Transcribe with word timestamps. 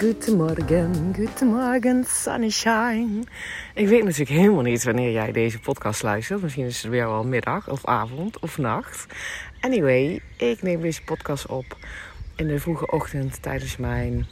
goedemorgen, 0.00 1.14
goedemorgen, 1.14 2.04
sunshine. 2.06 3.22
Ik 3.74 3.88
weet 3.88 4.04
natuurlijk 4.04 4.30
helemaal 4.30 4.62
niet 4.62 4.84
wanneer 4.84 5.12
jij 5.12 5.32
deze 5.32 5.58
podcast 5.58 6.02
luistert. 6.02 6.42
Misschien 6.42 6.66
is 6.66 6.82
het 6.82 6.90
weer 6.90 7.06
wel 7.06 7.24
middag 7.24 7.70
of 7.70 7.84
avond 7.86 8.38
of 8.38 8.58
nacht. 8.58 9.06
Anyway, 9.60 10.20
ik 10.36 10.62
neem 10.62 10.80
deze 10.80 11.02
podcast 11.02 11.46
op 11.46 11.76
in 12.36 12.46
de 12.46 12.58
vroege 12.58 12.90
ochtend 12.90 13.42
tijdens 13.42 13.76
mijn 13.76 14.26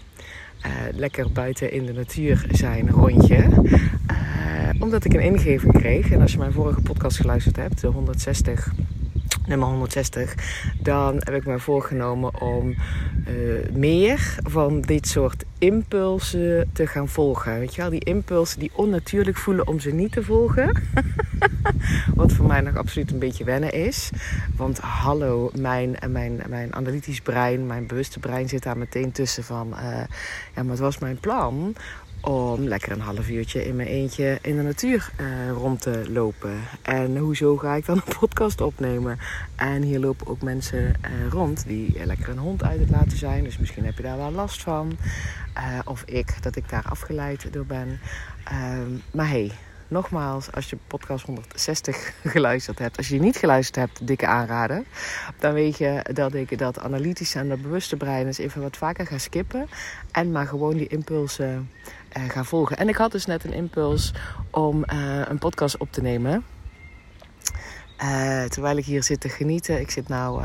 uh, 0.66 0.72
lekker 0.92 1.32
buiten 1.32 1.72
in 1.72 1.86
de 1.86 1.92
natuur 1.92 2.46
zijn 2.50 2.90
rondje. 2.90 3.36
Uh, 3.36 4.82
omdat 4.82 5.04
ik 5.04 5.14
een 5.14 5.20
ingeving 5.20 5.72
kreeg. 5.72 6.10
En 6.10 6.20
als 6.20 6.32
je 6.32 6.38
mijn 6.38 6.52
vorige 6.52 6.80
podcast 6.80 7.16
geluisterd 7.16 7.56
hebt, 7.56 7.80
de 7.80 7.86
160 7.86 8.72
nummer 9.48 9.68
160, 9.68 10.34
dan 10.80 11.14
heb 11.14 11.34
ik 11.34 11.46
me 11.46 11.58
voorgenomen 11.58 12.40
om 12.40 12.74
uh, 13.28 13.70
meer 13.72 14.38
van 14.42 14.80
dit 14.80 15.06
soort 15.06 15.44
impulsen 15.58 16.70
te 16.72 16.86
gaan 16.86 17.08
volgen. 17.08 17.58
Weet 17.58 17.74
je 17.74 17.80
wel, 17.80 17.90
die 17.90 18.04
impulsen 18.04 18.60
die 18.60 18.70
onnatuurlijk 18.74 19.36
voelen 19.36 19.66
om 19.66 19.80
ze 19.80 19.90
niet 19.90 20.12
te 20.12 20.22
volgen. 20.22 20.82
Wat 22.14 22.32
voor 22.32 22.46
mij 22.46 22.60
nog 22.60 22.76
absoluut 22.76 23.10
een 23.10 23.18
beetje 23.18 23.44
wennen 23.44 23.72
is. 23.72 24.10
Want 24.56 24.78
hallo, 24.78 25.50
mijn, 25.54 25.96
mijn, 26.08 26.42
mijn 26.48 26.74
analytisch 26.74 27.20
brein, 27.20 27.66
mijn 27.66 27.86
bewuste 27.86 28.18
brein 28.18 28.48
zit 28.48 28.62
daar 28.62 28.78
meteen 28.78 29.12
tussen 29.12 29.44
van... 29.44 29.68
Uh, 29.72 29.80
ja, 30.54 30.62
maar 30.62 30.70
het 30.70 30.78
was 30.78 30.98
mijn 30.98 31.18
plan 31.18 31.74
om 32.20 32.62
lekker 32.62 32.92
een 32.92 33.00
half 33.00 33.28
uurtje 33.28 33.66
in 33.66 33.76
mijn 33.76 33.88
eentje 33.88 34.38
in 34.42 34.56
de 34.56 34.62
natuur 34.62 35.10
uh, 35.20 35.50
rond 35.50 35.80
te 35.80 36.04
lopen. 36.10 36.60
En 36.82 37.16
hoezo 37.16 37.56
ga 37.56 37.74
ik 37.74 37.86
dan 37.86 37.96
een 37.96 38.16
podcast 38.20 38.60
opnemen? 38.60 39.18
En 39.56 39.82
hier 39.82 39.98
lopen 39.98 40.26
ook 40.26 40.42
mensen 40.42 40.78
uh, 40.78 41.28
rond 41.30 41.64
die 41.66 42.06
lekker 42.06 42.28
een 42.28 42.38
hond 42.38 42.62
uit 42.62 42.80
het 42.80 42.90
laten 42.90 43.18
zijn. 43.18 43.44
Dus 43.44 43.58
misschien 43.58 43.84
heb 43.84 43.96
je 43.96 44.02
daar 44.02 44.16
wel 44.16 44.30
last 44.30 44.62
van. 44.62 44.96
Uh, 45.56 45.78
of 45.84 46.02
ik, 46.06 46.42
dat 46.42 46.56
ik 46.56 46.68
daar 46.68 46.84
afgeleid 46.88 47.52
door 47.52 47.66
ben. 47.66 48.00
Ehm, 48.44 48.90
maar 49.10 49.28
hey, 49.28 49.52
nogmaals, 49.88 50.52
als 50.52 50.70
je 50.70 50.78
podcast 50.86 51.26
160 51.26 52.12
geluisterd 52.24 52.78
hebt, 52.78 52.96
als 52.96 53.08
je 53.08 53.20
niet 53.20 53.36
geluisterd 53.36 53.76
hebt, 53.76 54.06
dikke 54.06 54.26
aanraden. 54.26 54.84
Dan 55.38 55.52
weet 55.52 55.78
je 55.78 56.04
dat 56.12 56.34
ik 56.34 56.58
dat 56.58 56.78
analytische 56.78 57.38
en 57.38 57.48
dat 57.48 57.62
bewuste 57.62 57.96
brein 57.96 58.26
eens 58.26 58.38
even 58.38 58.62
wat 58.62 58.76
vaker 58.76 59.06
ga 59.06 59.18
skippen. 59.18 59.68
En 60.10 60.32
maar 60.32 60.46
gewoon 60.46 60.76
die 60.76 60.86
impulsen 60.86 61.70
uh, 62.16 62.28
ga 62.28 62.44
volgen. 62.44 62.76
En 62.76 62.88
ik 62.88 62.96
had 62.96 63.12
dus 63.12 63.26
net 63.26 63.44
een 63.44 63.52
impuls 63.52 64.12
om 64.50 64.84
uh, 64.92 65.22
een 65.28 65.38
podcast 65.38 65.76
op 65.76 65.92
te 65.92 66.02
nemen. 66.02 66.44
Uh, 68.02 68.44
terwijl 68.44 68.76
ik 68.76 68.84
hier 68.84 69.02
zit 69.02 69.20
te 69.20 69.28
genieten. 69.28 69.80
Ik 69.80 69.90
zit 69.90 70.08
nou 70.08 70.42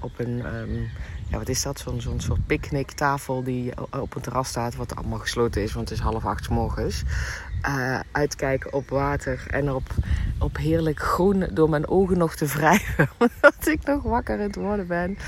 op 0.00 0.18
een, 0.18 0.56
um, 0.56 0.88
ja, 1.28 1.38
wat 1.38 1.48
is 1.48 1.62
dat? 1.62 1.78
Zo'n 1.78 2.00
zo'n 2.00 2.20
soort 2.20 2.46
picknicktafel 2.46 3.42
die 3.42 3.72
op 4.00 4.14
een 4.14 4.22
terras 4.22 4.48
staat, 4.48 4.74
wat 4.74 4.96
allemaal 4.96 5.18
gesloten 5.18 5.62
is, 5.62 5.72
want 5.72 5.88
het 5.88 5.98
is 5.98 6.04
half 6.04 6.24
acht 6.24 6.44
s 6.44 6.48
morgens. 6.48 7.02
Uitkijken 8.12 8.72
op 8.72 8.88
water 8.88 9.44
en 9.50 9.72
op, 9.72 9.90
op 10.38 10.56
heerlijk 10.56 11.00
groen 11.00 11.48
door 11.52 11.68
mijn 11.68 11.88
ogen 11.88 12.18
nog 12.18 12.36
te 12.36 12.46
wrijven, 12.46 13.08
omdat 13.18 13.66
ik 13.66 13.84
nog 13.84 14.02
wakker 14.02 14.34
aan 14.34 14.40
het 14.40 14.56
worden 14.56 14.86
ben. 14.86 15.18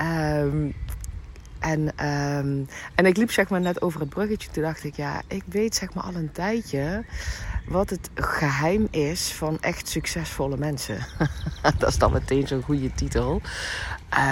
Um, 0.00 0.74
en, 1.58 2.06
um, 2.06 2.66
en 2.94 3.06
ik 3.06 3.16
liep 3.16 3.30
zeg 3.30 3.48
maar 3.48 3.60
net 3.60 3.82
over 3.82 4.00
het 4.00 4.08
bruggetje. 4.08 4.50
Toen 4.50 4.62
dacht 4.62 4.84
ik, 4.84 4.96
ja, 4.96 5.22
ik 5.26 5.42
weet 5.46 5.74
zeg 5.74 5.94
maar 5.94 6.04
al 6.04 6.14
een 6.14 6.32
tijdje 6.32 7.04
wat 7.68 7.90
het 7.90 8.10
geheim 8.14 8.88
is 8.90 9.32
van 9.32 9.60
echt 9.60 9.88
succesvolle 9.88 10.56
mensen. 10.56 10.98
dat 11.78 11.88
is 11.88 11.98
dan 11.98 12.12
meteen 12.12 12.46
zo'n 12.46 12.62
goede 12.62 12.94
titel. 12.94 13.40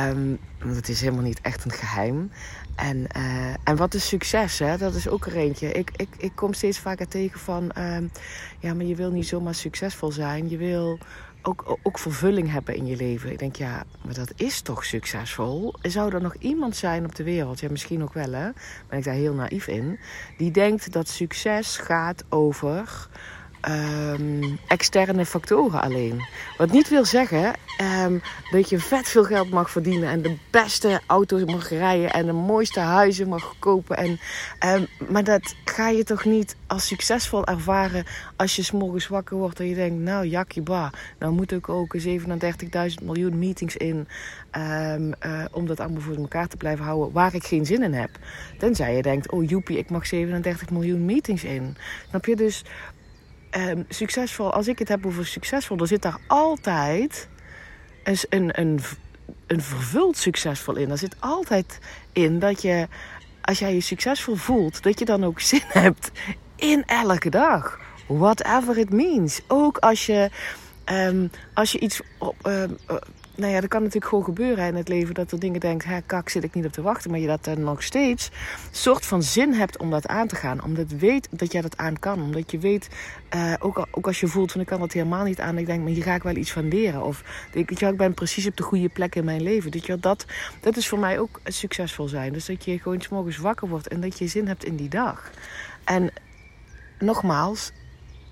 Um, 0.08 0.38
want 0.58 0.76
het 0.76 0.88
is 0.88 1.00
helemaal 1.00 1.22
niet 1.22 1.40
echt 1.40 1.64
een 1.64 1.72
geheim. 1.72 2.30
En, 2.74 3.06
uh, 3.16 3.54
en 3.64 3.76
wat 3.76 3.94
is 3.94 4.08
succes? 4.08 4.58
Hè? 4.58 4.76
Dat 4.76 4.94
is 4.94 5.08
ook 5.08 5.26
er 5.26 5.36
eentje. 5.36 5.72
Ik, 5.72 5.90
ik, 5.96 6.08
ik 6.16 6.32
kom 6.34 6.52
steeds 6.52 6.78
vaker 6.78 7.08
tegen 7.08 7.40
van... 7.40 7.70
Um, 7.78 8.10
ja, 8.58 8.74
maar 8.74 8.84
je 8.84 8.94
wil 8.94 9.10
niet 9.10 9.26
zomaar 9.26 9.54
succesvol 9.54 10.12
zijn. 10.12 10.48
Je 10.48 10.56
wil 10.56 10.98
ook, 11.42 11.78
ook 11.82 11.98
vervulling 11.98 12.50
hebben 12.50 12.76
in 12.76 12.86
je 12.86 12.96
leven. 12.96 13.30
Ik 13.32 13.38
denk, 13.38 13.56
ja, 13.56 13.84
maar 14.04 14.14
dat 14.14 14.32
is 14.36 14.60
toch 14.60 14.84
succesvol? 14.84 15.74
Zou 15.82 16.14
er 16.14 16.20
nog 16.20 16.34
iemand 16.38 16.76
zijn 16.76 17.04
op 17.04 17.14
de 17.14 17.24
wereld, 17.24 17.60
ja, 17.60 17.70
misschien 17.70 18.02
ook 18.02 18.12
wel, 18.12 18.32
hè? 18.32 18.48
Ben 18.88 18.98
ik 18.98 19.04
daar 19.04 19.14
heel 19.14 19.34
naïef 19.34 19.66
in, 19.66 19.98
die 20.36 20.50
denkt 20.50 20.92
dat 20.92 21.08
succes 21.08 21.76
gaat 21.76 22.24
over 22.28 23.08
um, 23.68 24.58
externe 24.66 25.26
factoren 25.26 25.80
alleen. 25.82 26.24
Wat 26.56 26.70
niet 26.70 26.88
wil 26.88 27.04
zeggen 27.04 27.52
um, 28.04 28.22
dat 28.50 28.68
je 28.68 28.78
vet 28.78 29.08
veel 29.08 29.24
geld 29.24 29.50
mag 29.50 29.70
verdienen 29.70 30.08
en 30.08 30.22
de 30.22 30.36
beste 30.50 31.00
auto's 31.06 31.44
mag 31.44 31.68
rijden 31.68 32.10
en 32.10 32.26
de 32.26 32.32
mooiste 32.32 32.80
huizen 32.80 33.28
mag 33.28 33.54
kopen. 33.58 33.96
En, 33.96 34.18
um, 34.74 34.86
maar 35.08 35.24
dat 35.24 35.54
ga 35.64 35.88
je 35.88 36.04
toch 36.04 36.24
niet 36.24 36.56
als 36.66 36.86
succesvol 36.86 37.46
ervaren 37.46 38.04
als 38.36 38.56
je 38.56 38.62
s'morgens 38.62 39.08
wakker 39.08 39.36
wordt 39.36 39.60
en 39.60 39.68
je 39.68 39.74
denkt, 39.74 40.02
nou 40.02 40.26
jakkie 40.26 40.62
ba, 40.62 40.90
nou 41.18 41.32
moet 41.32 41.52
ik 41.52 41.68
ook 41.68 41.96
37.000 41.98 42.08
miljoen 43.02 43.38
meetings 43.38 43.76
in 43.76 44.06
uh, 44.56 45.44
om 45.50 45.66
dat 45.66 45.80
allemaal 45.80 46.00
voor 46.00 46.16
elkaar 46.16 46.48
te 46.48 46.56
blijven 46.56 46.84
houden 46.84 47.12
waar 47.12 47.34
ik 47.34 47.44
geen 47.44 47.66
zin 47.66 47.82
in 47.82 47.92
heb. 47.92 48.10
Tenzij 48.58 48.96
je 48.96 49.02
denkt, 49.02 49.30
oh 49.30 49.48
joepie, 49.48 49.78
ik 49.78 49.90
mag 49.90 50.06
37 50.06 50.70
miljoen 50.70 51.04
meetings 51.04 51.44
in. 51.44 51.76
Snap 52.08 52.26
je? 52.26 52.36
Dus 52.36 52.64
um, 53.56 53.84
succesvol, 53.88 54.52
als 54.52 54.68
ik 54.68 54.78
het 54.78 54.88
heb 54.88 55.06
over 55.06 55.26
succesvol, 55.26 55.76
dan 55.76 55.86
zit 55.86 56.02
daar 56.02 56.18
altijd 56.26 57.28
een, 58.02 58.16
een, 58.28 58.80
een, 59.46 59.62
vervuld 59.62 60.16
succesvol 60.16 60.76
in. 60.76 60.90
Er 60.90 60.98
zit 60.98 61.16
altijd 61.18 61.78
in 62.12 62.38
dat 62.38 62.62
je, 62.62 62.88
als 63.40 63.58
jij 63.58 63.74
je 63.74 63.80
succesvol 63.80 64.34
voelt, 64.34 64.82
dat 64.82 64.98
je 64.98 65.04
dan 65.04 65.24
ook 65.24 65.40
zin 65.52 65.62
hebt 65.68 66.10
in 66.56 66.84
elke 66.86 67.30
dag. 67.30 67.80
Whatever 68.06 68.78
it 68.78 68.90
means. 68.90 69.40
Ook 69.48 69.78
als 69.78 70.06
je, 70.06 70.30
um, 70.92 71.30
als 71.54 71.72
je 71.72 71.78
iets 71.78 72.00
op, 72.18 72.46
um, 72.46 72.76
nou 73.36 73.52
ja, 73.52 73.60
dat 73.60 73.70
kan 73.70 73.80
natuurlijk 73.80 74.08
gewoon 74.08 74.24
gebeuren 74.24 74.66
in 74.66 74.74
het 74.74 74.88
leven. 74.88 75.14
Dat 75.14 75.32
er 75.32 75.38
dingen 75.38 75.60
denkt, 75.60 75.84
hè, 75.84 76.00
kak, 76.00 76.28
zit 76.28 76.44
ik 76.44 76.54
niet 76.54 76.64
op 76.64 76.72
te 76.72 76.82
wachten. 76.82 77.10
Maar 77.10 77.20
je 77.20 77.26
dat 77.26 77.46
er 77.46 77.58
nog 77.58 77.82
steeds 77.82 78.30
soort 78.70 79.06
van 79.06 79.22
zin 79.22 79.52
hebt 79.52 79.78
om 79.78 79.90
dat 79.90 80.06
aan 80.06 80.26
te 80.26 80.36
gaan. 80.36 80.62
Omdat 80.62 80.90
je 80.90 80.96
weet 80.96 81.28
dat 81.30 81.52
jij 81.52 81.60
dat 81.60 81.76
aan 81.76 81.98
kan. 81.98 82.22
Omdat 82.22 82.50
je 82.50 82.58
weet, 82.58 82.88
uh, 83.34 83.54
ook, 83.58 83.86
ook 83.90 84.06
als 84.06 84.20
je 84.20 84.26
voelt 84.26 84.52
van 84.52 84.60
ik 84.60 84.66
kan 84.66 84.80
dat 84.80 84.92
helemaal 84.92 85.24
niet 85.24 85.40
aan. 85.40 85.58
Ik 85.58 85.66
denk, 85.66 85.82
maar 85.82 85.92
hier 85.92 86.02
ga 86.02 86.14
ik 86.14 86.22
wel 86.22 86.36
iets 86.36 86.52
van 86.52 86.68
leren. 86.68 87.04
Of 87.04 87.48
ik, 87.52 87.70
ik 87.70 87.96
ben 87.96 88.14
precies 88.14 88.46
op 88.46 88.56
de 88.56 88.62
goede 88.62 88.88
plek 88.88 89.14
in 89.14 89.24
mijn 89.24 89.42
leven. 89.42 89.70
Dat, 89.70 89.86
je, 89.86 90.00
dat, 90.00 90.24
dat 90.60 90.76
is 90.76 90.88
voor 90.88 90.98
mij 90.98 91.18
ook 91.18 91.40
succesvol 91.44 92.08
zijn. 92.08 92.32
Dus 92.32 92.46
dat 92.46 92.64
je 92.64 92.78
gewoon 92.78 93.00
s 93.00 93.08
morgens 93.08 93.36
wakker 93.36 93.68
wordt 93.68 93.88
en 93.88 94.00
dat 94.00 94.18
je 94.18 94.26
zin 94.26 94.46
hebt 94.46 94.64
in 94.64 94.76
die 94.76 94.88
dag. 94.88 95.30
En 95.84 96.10
nogmaals, 96.98 97.72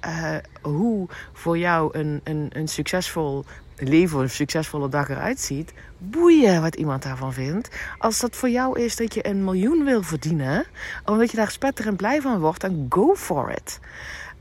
uh, 0.07 0.37
hoe 0.63 1.09
voor 1.33 1.59
jou 1.59 1.99
een, 1.99 2.21
een, 2.25 2.51
een 2.53 2.69
succesvol 2.69 3.45
leven, 3.77 4.21
een 4.21 4.31
succesvolle 4.31 4.89
dag 4.89 5.09
eruit 5.09 5.41
ziet, 5.41 5.73
boeien 5.99 6.63
wat 6.63 6.75
iemand 6.75 7.03
daarvan 7.03 7.33
vindt. 7.33 7.69
Als 7.99 8.21
dat 8.21 8.37
voor 8.37 8.49
jou 8.49 8.81
is 8.81 8.97
dat 8.97 9.15
je 9.15 9.27
een 9.27 9.45
miljoen 9.45 9.85
wil 9.85 10.03
verdienen, 10.03 10.65
omdat 11.05 11.31
je 11.31 11.37
daar 11.37 11.51
spetter 11.51 11.87
en 11.87 11.97
blij 11.97 12.21
van 12.21 12.39
wordt, 12.39 12.61
dan 12.61 12.87
go 12.89 13.15
for 13.15 13.51
it. 13.51 13.81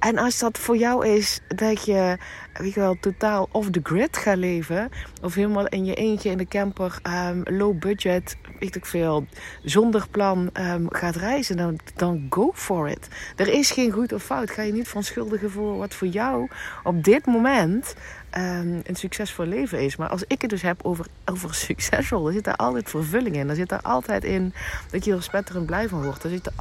En 0.02 0.18
als 0.18 0.40
dat 0.40 0.58
voor 0.58 0.78
jou 0.78 1.08
is 1.08 1.40
dat 1.48 1.86
je, 1.86 2.18
weet 2.54 2.76
wel, 2.76 2.98
totaal 3.00 3.50
off 3.52 3.70
the 3.70 3.80
grid 3.84 4.18
gaat 4.18 4.38
leven. 4.38 4.90
Of 5.22 5.34
helemaal 5.34 5.68
in 5.68 5.86
je 5.86 5.96
eentje 5.96 6.30
in 6.30 6.38
de 6.38 6.48
camper, 6.48 7.00
um, 7.30 7.42
low 7.44 7.80
budget, 7.80 8.38
weet 8.60 8.76
ik 8.76 8.86
veel, 8.86 9.26
zonder 9.64 10.08
plan 10.12 10.50
um, 10.54 10.88
gaat 10.90 11.16
reizen. 11.16 11.58
Dan, 11.58 11.80
dan 11.96 12.26
go 12.30 12.52
for 12.54 12.90
it. 12.90 13.08
Er 13.36 13.48
is 13.48 13.72
geen 13.72 13.92
goed 13.92 14.14
of 14.14 14.24
fout. 14.24 14.52
Ga 14.52 14.62
je 14.62 14.74
niet 14.74 14.88
verontschuldigen 14.88 15.52
voor 15.52 15.78
wat 15.78 15.94
voor 15.94 16.08
jou 16.08 16.50
op 16.84 17.04
dit 17.04 17.26
moment 17.26 17.96
um, 18.38 18.82
een 18.84 18.96
succesvol 18.96 19.46
leven 19.46 19.80
is. 19.80 19.96
Maar 19.96 20.10
als 20.10 20.24
ik 20.28 20.42
het 20.42 20.50
dus 20.50 20.62
heb 20.62 20.80
over, 20.84 21.06
over 21.26 21.56
succesvol, 21.70 22.24
dan 22.24 22.34
zit 22.34 22.44
daar 22.44 22.56
altijd 22.56 22.90
vervulling 22.90 23.36
in. 23.36 23.48
Dan 23.48 23.56
zit 23.56 23.72
er 23.72 23.82
altijd 23.82 24.24
in 24.24 24.54
dat 24.92 25.06
je 25.06 25.14
er 25.14 25.24
spetterend 25.24 25.66
blij 25.66 25.90
van 25.90 26.04
wordt. 26.04 26.22
Dan 26.22 26.32
zit 26.32 26.52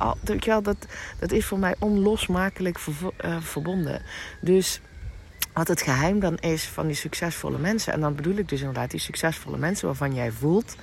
er 0.47 0.63
dat, 0.63 0.87
dat, 1.19 1.33
is 1.33 1.47
voor 1.47 1.59
mij 1.59 1.75
onlosmakelijk 1.79 2.79
uh, 3.25 3.37
verbonden. 3.41 4.03
Dus 4.41 4.81
wat 5.53 5.69
het 5.69 5.83
geheim 5.83 6.21
dan 6.21 6.37
is 6.37 6.65
van 6.65 6.87
die 6.87 6.97
succesvolle 6.97 7.59
mensen. 7.59 7.93
En 7.93 8.01
dan 8.01 8.15
bedoel 8.15 8.37
ik 8.37 8.49
dus 8.49 8.61
inderdaad 8.61 8.91
die 8.91 9.01
succesvolle 9.01 9.59
mensen 9.59 9.87
waarvan 9.87 10.15
jij 10.15 10.31
voelt. 10.31 10.77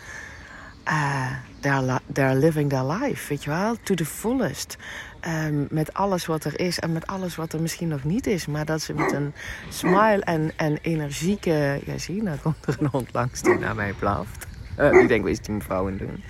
Uh, 0.87 1.31
they're, 1.59 1.99
they're 2.13 2.35
living 2.35 2.69
their 2.69 2.85
life, 2.85 3.29
weet 3.29 3.43
je 3.43 3.49
wel, 3.49 3.75
to 3.83 3.95
the 3.95 4.05
fullest. 4.05 4.77
Um, 5.27 5.67
met 5.69 5.93
alles 5.93 6.25
wat 6.25 6.43
er 6.43 6.59
is 6.59 6.79
en 6.79 6.91
met 6.91 7.07
alles 7.07 7.35
wat 7.35 7.53
er 7.53 7.61
misschien 7.61 7.87
nog 7.87 8.03
niet 8.03 8.27
is. 8.27 8.45
Maar 8.45 8.65
dat 8.65 8.81
ze 8.81 8.93
met 8.93 9.11
een 9.11 9.33
smile 9.69 10.21
en, 10.21 10.51
en 10.55 10.77
energieke... 10.81 11.81
Ja, 11.85 11.97
zie, 11.97 12.23
nou 12.23 12.37
komt 12.37 12.67
er 12.67 12.75
een 12.79 12.87
hond 12.87 13.13
langs 13.13 13.41
die 13.41 13.57
naar 13.57 13.75
mij 13.75 13.93
blaft. 13.93 14.47
Uh, 14.79 15.01
ik 15.01 15.07
denk, 15.07 15.25
is 15.27 15.39
die 15.39 15.53
mevrouw 15.53 15.87
aan 15.87 15.97
doen? 15.97 16.23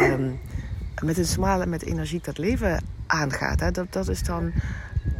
Um, 0.00 0.40
met 1.02 1.18
een 1.18 1.26
smile 1.26 1.62
en 1.62 1.68
met 1.68 1.82
energie 1.82 2.20
dat 2.22 2.38
leven 2.38 2.84
aangaat. 3.06 3.60
Hè? 3.60 3.70
Dat, 3.70 3.92
dat 3.92 4.08
is 4.08 4.22
dan 4.22 4.52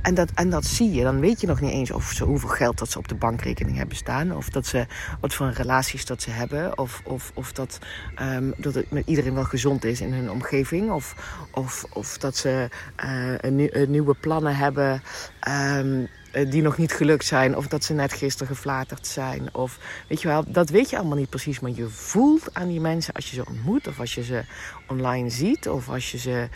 en 0.03 0.15
dat, 0.15 0.31
en 0.35 0.51
dat 0.51 0.65
zie 0.65 0.93
je. 0.93 1.03
Dan 1.03 1.21
weet 1.21 1.41
je 1.41 1.47
nog 1.47 1.61
niet 1.61 1.73
eens 1.73 1.91
of 1.91 2.11
ze, 2.11 2.25
hoeveel 2.25 2.49
geld 2.49 2.79
dat 2.79 2.91
ze 2.91 2.99
op 2.99 3.09
de 3.09 3.15
bankrekening 3.15 3.77
hebben 3.77 3.97
staan. 3.97 4.37
Of 4.37 4.49
dat 4.49 4.67
ze, 4.67 4.87
wat 5.21 5.35
voor 5.35 5.51
relaties 5.51 6.07
dat 6.07 6.23
ze 6.23 6.31
hebben. 6.31 6.79
Of, 6.79 7.03
of, 7.05 7.33
of 7.35 7.53
dat, 7.53 7.79
um, 8.21 8.55
dat 8.57 8.75
het 8.75 8.91
met 8.91 9.07
iedereen 9.07 9.35
wel 9.35 9.45
gezond 9.45 9.85
is 9.85 10.01
in 10.01 10.13
hun 10.13 10.31
omgeving. 10.31 10.91
Of, 10.91 11.15
of, 11.51 11.85
of 11.93 12.19
dat 12.19 12.37
ze 12.37 12.69
uh, 13.05 13.35
een, 13.41 13.91
nieuwe 13.91 14.15
plannen 14.15 14.57
hebben 14.57 15.03
um, 15.49 16.09
die 16.49 16.63
nog 16.63 16.77
niet 16.77 16.93
gelukt 16.93 17.25
zijn. 17.25 17.57
Of 17.57 17.67
dat 17.67 17.85
ze 17.85 17.93
net 17.93 18.13
gisteren 18.13 18.55
geflaterd 18.55 19.07
zijn. 19.07 19.55
Of 19.55 19.79
weet 20.09 20.23
je 20.23 20.29
wel, 20.29 20.45
dat 20.47 20.71
weet 20.71 20.91
je 20.91 20.99
allemaal 20.99 21.17
niet 21.17 21.31
precies. 21.31 21.61
Maar 21.61 21.71
je 21.71 21.89
voelt 21.89 22.55
aan 22.55 22.69
die 22.69 22.81
mensen 22.81 23.15
als 23.15 23.31
je 23.31 23.35
ze 23.35 23.47
ontmoet. 23.47 23.87
Of 23.87 24.01
als 24.01 24.15
je 24.15 24.25
ze 24.25 24.45
online 24.87 25.31
ziet. 25.31 25.69
Of 25.69 25.89
als 25.89 26.11
je 26.11 26.19
ze 26.19 26.49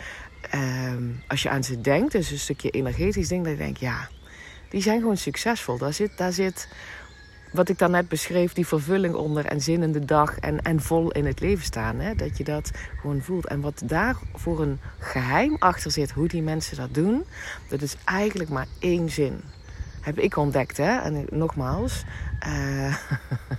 um, 0.53 1.21
als 1.27 1.43
je 1.43 1.49
aan 1.49 1.63
ze 1.63 1.81
denkt, 1.81 2.11
dus 2.11 2.31
een 2.31 2.39
stukje 2.39 2.69
energetisch 2.69 3.27
ding, 3.27 3.43
dat 3.43 3.51
je 3.51 3.57
denkt, 3.57 3.79
ja, 3.79 4.09
die 4.69 4.81
zijn 4.81 4.99
gewoon 4.99 5.17
succesvol. 5.17 5.77
Daar 5.77 5.93
zit, 5.93 6.17
daar 6.17 6.33
zit 6.33 6.67
wat 7.51 7.69
ik 7.69 7.77
dan 7.77 7.91
net 7.91 8.07
beschreef, 8.07 8.53
die 8.53 8.67
vervulling 8.67 9.13
onder 9.13 9.45
en 9.45 9.61
zin 9.61 9.83
in 9.83 9.91
de 9.91 10.05
dag 10.05 10.37
en, 10.37 10.61
en 10.61 10.81
vol 10.81 11.11
in 11.11 11.25
het 11.25 11.39
leven 11.39 11.65
staan. 11.65 11.99
Hè? 11.99 12.15
Dat 12.15 12.37
je 12.37 12.43
dat 12.43 12.71
gewoon 13.01 13.21
voelt. 13.21 13.47
En 13.47 13.61
wat 13.61 13.81
daar 13.85 14.15
voor 14.33 14.61
een 14.61 14.79
geheim 14.99 15.55
achter 15.59 15.91
zit, 15.91 16.11
hoe 16.11 16.27
die 16.27 16.41
mensen 16.41 16.77
dat 16.77 16.93
doen, 16.93 17.23
dat 17.69 17.81
is 17.81 17.95
eigenlijk 18.05 18.49
maar 18.49 18.67
één 18.79 19.09
zin. 19.09 19.41
Heb 20.05 20.19
ik 20.19 20.37
ontdekt, 20.37 20.77
hè? 20.77 20.99
En 20.99 21.25
nogmaals, 21.29 22.03
uh, 22.47 22.95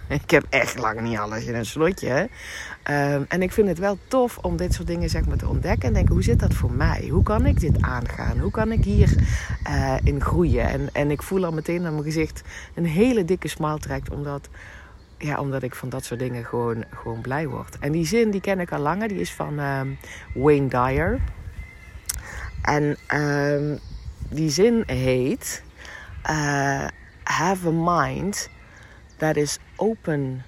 ik 0.21 0.31
heb 0.31 0.47
echt 0.49 0.79
lang 0.79 1.01
niet 1.01 1.19
alles 1.19 1.45
in 1.45 1.55
een 1.55 1.67
slotje. 1.67 2.29
Um, 2.91 3.25
en 3.29 3.43
ik 3.43 3.53
vind 3.53 3.69
het 3.69 3.79
wel 3.79 3.99
tof 4.09 4.39
om 4.39 4.57
dit 4.57 4.75
soort 4.75 4.87
dingen 4.87 5.09
zeg 5.09 5.27
maar, 5.27 5.37
te 5.37 5.49
ontdekken. 5.49 5.89
En 5.89 5.95
denken, 5.95 6.15
hoe 6.15 6.23
zit 6.23 6.39
dat 6.39 6.55
voor 6.55 6.73
mij? 6.73 7.09
Hoe 7.11 7.23
kan 7.23 7.47
ik 7.47 7.61
dit 7.61 7.83
aangaan? 7.83 8.39
Hoe 8.39 8.51
kan 8.51 8.73
ik 8.73 8.85
hier 8.85 9.17
uh, 9.69 9.95
in 10.03 10.21
groeien? 10.21 10.69
En, 10.69 10.89
en 10.93 11.11
ik 11.11 11.23
voel 11.23 11.45
al 11.45 11.53
meteen 11.53 11.87
aan 11.87 11.93
mijn 11.93 12.05
gezicht 12.05 12.43
een 12.75 12.87
hele 12.87 13.25
dikke 13.25 13.49
smile 13.49 13.79
trekt. 13.79 14.11
Omdat, 14.11 14.49
ja, 15.19 15.41
omdat 15.41 15.63
ik 15.63 15.75
van 15.75 15.89
dat 15.89 16.05
soort 16.05 16.21
dingen 16.21 16.45
gewoon, 16.45 16.85
gewoon 16.95 17.21
blij 17.21 17.49
word. 17.49 17.79
En 17.79 17.93
die 17.93 18.07
zin 18.07 18.31
die 18.31 18.41
ken 18.41 18.61
ik 18.61 18.73
al 18.73 18.81
langer. 18.81 19.09
Die 19.09 19.21
is 19.21 19.33
van 19.33 19.59
um, 19.59 19.99
Wayne 20.35 20.69
Dyer. 20.69 21.21
En 22.63 22.97
um, 23.15 23.79
die 24.31 24.51
zin 24.51 24.83
heet... 24.87 25.65
Uh, 26.28 26.88
have 27.25 27.69
a 27.69 27.73
mind 27.73 28.49
that 29.19 29.37
is 29.37 29.58
open 29.76 30.43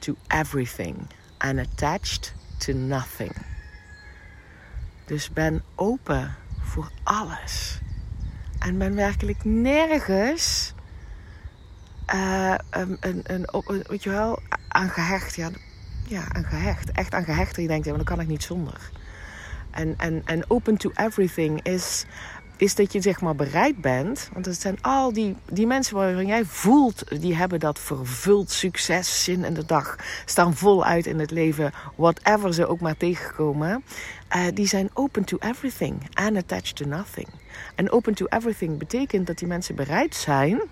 to 0.00 0.16
everything 0.28 1.08
and 1.38 1.58
attached 1.58 2.34
to 2.58 2.72
nothing. 2.72 3.32
Dus 5.06 5.30
ben 5.30 5.62
open 5.74 6.34
voor 6.60 6.90
alles. 7.02 7.80
En 8.58 8.78
ben 8.78 8.94
werkelijk 8.94 9.44
nergens 9.44 10.74
uh, 12.14 12.54
een, 12.70 12.98
een, 13.00 13.22
aan 14.68 14.88
gehecht. 14.88 15.34
Ja, 15.34 15.50
ja, 16.06 16.32
aan 16.32 16.44
gehecht. 16.44 16.92
Echt 16.92 17.14
aan 17.14 17.24
gehecht. 17.24 17.56
Je 17.56 17.66
denkt, 17.66 17.84
ja, 17.84 17.94
maar 17.94 18.04
dan 18.04 18.14
kan 18.16 18.24
ik 18.24 18.30
niet 18.30 18.42
zonder. 18.42 18.90
En, 19.70 19.94
en, 19.98 20.22
en 20.24 20.50
open 20.50 20.76
to 20.76 20.90
everything 20.94 21.62
is 21.62 22.04
is 22.56 22.74
dat 22.74 22.92
je 22.92 23.00
zeg 23.00 23.20
maar 23.20 23.34
bereid 23.34 23.80
bent. 23.80 24.28
Want 24.32 24.46
het 24.46 24.60
zijn 24.60 24.82
al 24.82 25.12
die, 25.12 25.36
die 25.50 25.66
mensen 25.66 25.96
waarvan 25.96 26.26
jij 26.26 26.44
voelt, 26.44 27.20
die 27.20 27.34
hebben 27.34 27.60
dat 27.60 27.78
vervuld 27.78 28.50
succes, 28.50 29.24
zin 29.24 29.44
in 29.44 29.54
de 29.54 29.66
dag. 29.66 29.96
Staan 30.24 30.54
voluit 30.54 31.06
in 31.06 31.18
het 31.18 31.30
leven, 31.30 31.72
whatever 31.96 32.54
ze 32.54 32.66
ook 32.66 32.80
maar 32.80 32.96
tegenkomen. 32.96 33.84
Uh, 34.36 34.42
die 34.54 34.66
zijn 34.66 34.90
open 34.92 35.24
to 35.24 35.36
everything 35.40 36.08
and 36.12 36.36
attached 36.36 36.76
to 36.76 36.86
nothing. 36.86 37.28
En 37.74 37.90
open 37.90 38.14
to 38.14 38.26
everything 38.26 38.78
betekent 38.78 39.26
dat 39.26 39.38
die 39.38 39.48
mensen 39.48 39.74
bereid 39.74 40.14
zijn 40.14 40.62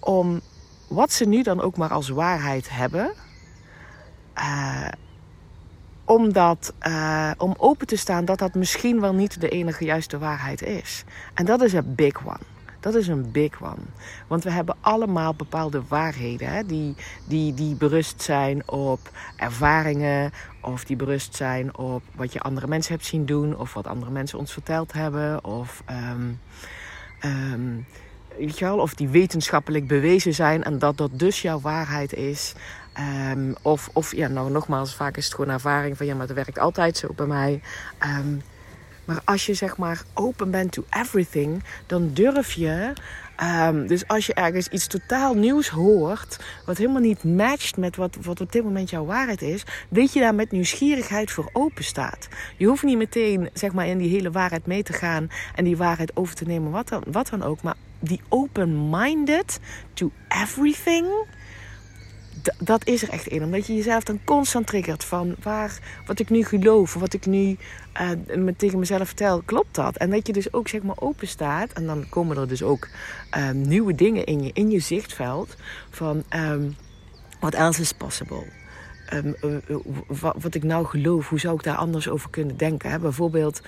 om 0.00 0.40
wat 0.88 1.12
ze 1.12 1.24
nu 1.24 1.42
dan 1.42 1.60
ook 1.60 1.76
maar 1.76 1.90
als 1.90 2.08
waarheid 2.08 2.70
hebben. 2.70 3.12
Uh, 4.38 4.88
om, 6.04 6.30
uh, 6.86 7.30
om 7.36 7.54
open 7.58 7.86
te 7.86 7.96
staan 7.96 8.24
dat 8.24 8.38
dat 8.38 8.54
misschien 8.54 9.00
wel 9.00 9.14
niet 9.14 9.40
de 9.40 9.48
enige 9.48 9.84
juiste 9.84 10.18
waarheid 10.18 10.62
is. 10.62 11.04
En 11.34 11.44
dat 11.44 11.62
is 11.62 11.72
een 11.72 11.94
big 11.94 12.26
one. 12.26 12.38
Dat 12.80 12.94
is 12.94 13.08
een 13.08 13.30
big 13.30 13.62
one. 13.62 13.82
Want 14.26 14.44
we 14.44 14.50
hebben 14.50 14.76
allemaal 14.80 15.34
bepaalde 15.34 15.82
waarheden 15.88 16.48
hè, 16.48 16.66
die, 16.66 16.94
die, 17.24 17.54
die 17.54 17.74
berust 17.74 18.22
zijn 18.22 18.68
op 18.68 19.00
ervaringen. 19.36 20.32
Of 20.60 20.84
die 20.84 20.96
berust 20.96 21.36
zijn 21.36 21.76
op 21.76 22.02
wat 22.14 22.32
je 22.32 22.40
andere 22.40 22.66
mensen 22.66 22.92
hebt 22.92 23.06
zien 23.06 23.26
doen. 23.26 23.56
Of 23.56 23.74
wat 23.74 23.86
andere 23.86 24.10
mensen 24.10 24.38
ons 24.38 24.52
verteld 24.52 24.92
hebben. 24.92 25.44
Of 25.44 25.82
um, 25.90 26.40
weet 28.38 28.58
je 28.58 28.64
wel, 28.64 28.78
of 28.78 28.94
die 28.94 29.08
wetenschappelijk 29.08 29.86
bewezen 29.86 30.34
zijn 30.34 30.64
en 30.64 30.78
dat 30.78 30.96
dat 30.96 31.18
dus 31.18 31.42
jouw 31.42 31.60
waarheid 31.60 32.12
is. 32.12 32.54
Um, 33.32 33.54
of, 33.62 33.90
of 33.92 34.16
ja, 34.16 34.28
nou 34.28 34.50
nogmaals, 34.50 34.94
vaak 34.94 35.16
is 35.16 35.24
het 35.24 35.34
gewoon 35.34 35.50
ervaring 35.50 35.96
van 35.96 36.06
ja, 36.06 36.14
maar 36.14 36.26
dat 36.26 36.36
werkt 36.36 36.58
altijd 36.58 36.96
zo 36.96 37.08
bij 37.16 37.26
mij. 37.26 37.60
Um, 38.18 38.42
maar 39.04 39.20
als 39.24 39.46
je 39.46 39.54
zeg 39.54 39.76
maar 39.76 40.02
open 40.14 40.50
bent 40.50 40.72
to 40.72 40.84
everything, 40.90 41.62
dan 41.86 42.10
durf 42.12 42.52
je. 42.52 42.92
Um, 43.42 43.86
dus 43.86 44.08
als 44.08 44.26
je 44.26 44.34
ergens 44.34 44.68
iets 44.68 44.86
totaal 44.86 45.34
nieuws 45.34 45.68
hoort, 45.68 46.38
wat 46.66 46.76
helemaal 46.76 47.00
niet 47.00 47.24
matcht 47.24 47.76
met 47.76 47.96
wat, 47.96 48.16
wat 48.22 48.40
op 48.40 48.52
dit 48.52 48.64
moment 48.64 48.90
jouw 48.90 49.04
waarheid 49.04 49.42
is, 49.42 49.64
dat 49.88 50.12
je 50.12 50.20
daar 50.20 50.34
met 50.34 50.50
nieuwsgierigheid 50.50 51.30
voor 51.30 51.50
open 51.52 51.84
staat. 51.84 52.28
Je 52.56 52.66
hoeft 52.66 52.82
niet 52.82 52.96
meteen 52.96 53.50
zeg 53.52 53.72
maar 53.72 53.86
in 53.86 53.98
die 53.98 54.10
hele 54.10 54.30
waarheid 54.30 54.66
mee 54.66 54.82
te 54.82 54.92
gaan 54.92 55.30
en 55.54 55.64
die 55.64 55.76
waarheid 55.76 56.16
over 56.16 56.34
te 56.34 56.44
nemen, 56.44 56.70
wat 56.70 56.88
dan, 56.88 57.02
wat 57.10 57.28
dan 57.28 57.42
ook. 57.42 57.62
Maar 57.62 57.76
die 57.98 58.20
open-minded 58.28 59.60
to 59.94 60.10
everything 60.28 61.06
dat 62.58 62.86
is 62.86 63.02
er 63.02 63.08
echt 63.08 63.26
in. 63.26 63.42
Omdat 63.44 63.66
je 63.66 63.74
jezelf 63.74 64.04
dan 64.04 64.20
constant 64.24 64.66
triggert 64.66 65.04
van 65.04 65.34
waar, 65.42 65.78
wat 66.06 66.18
ik 66.18 66.30
nu 66.30 66.44
geloof, 66.44 66.94
wat 66.94 67.12
ik 67.12 67.26
nu 67.26 67.56
uh, 68.00 68.48
tegen 68.56 68.78
mezelf 68.78 69.06
vertel, 69.06 69.42
klopt 69.44 69.74
dat? 69.74 69.96
En 69.96 70.10
dat 70.10 70.26
je 70.26 70.32
dus 70.32 70.52
ook 70.52 70.68
zeg 70.68 70.82
maar 70.82 70.96
open 70.98 71.28
staat. 71.28 71.72
En 71.72 71.86
dan 71.86 72.08
komen 72.08 72.36
er 72.36 72.48
dus 72.48 72.62
ook 72.62 72.88
um, 73.38 73.60
nieuwe 73.60 73.94
dingen 73.94 74.24
in 74.24 74.42
je, 74.42 74.50
in 74.52 74.70
je 74.70 74.78
zichtveld. 74.78 75.56
Van 75.90 76.24
um, 76.30 76.76
what 77.40 77.54
else 77.54 77.80
is 77.80 77.92
possible? 77.92 78.46
Um, 79.12 79.34
uh, 79.42 79.56
uh, 79.68 80.30
wat, 80.36 80.54
ik 80.54 80.62
nou 80.62 80.86
geloof, 80.86 81.28
hoe 81.28 81.40
zou 81.40 81.54
ik 81.54 81.62
daar 81.62 81.76
anders 81.76 82.08
over 82.08 82.30
kunnen 82.30 82.56
denken? 82.56 82.90
Hè? 82.90 82.98
Bijvoorbeeld. 82.98 83.60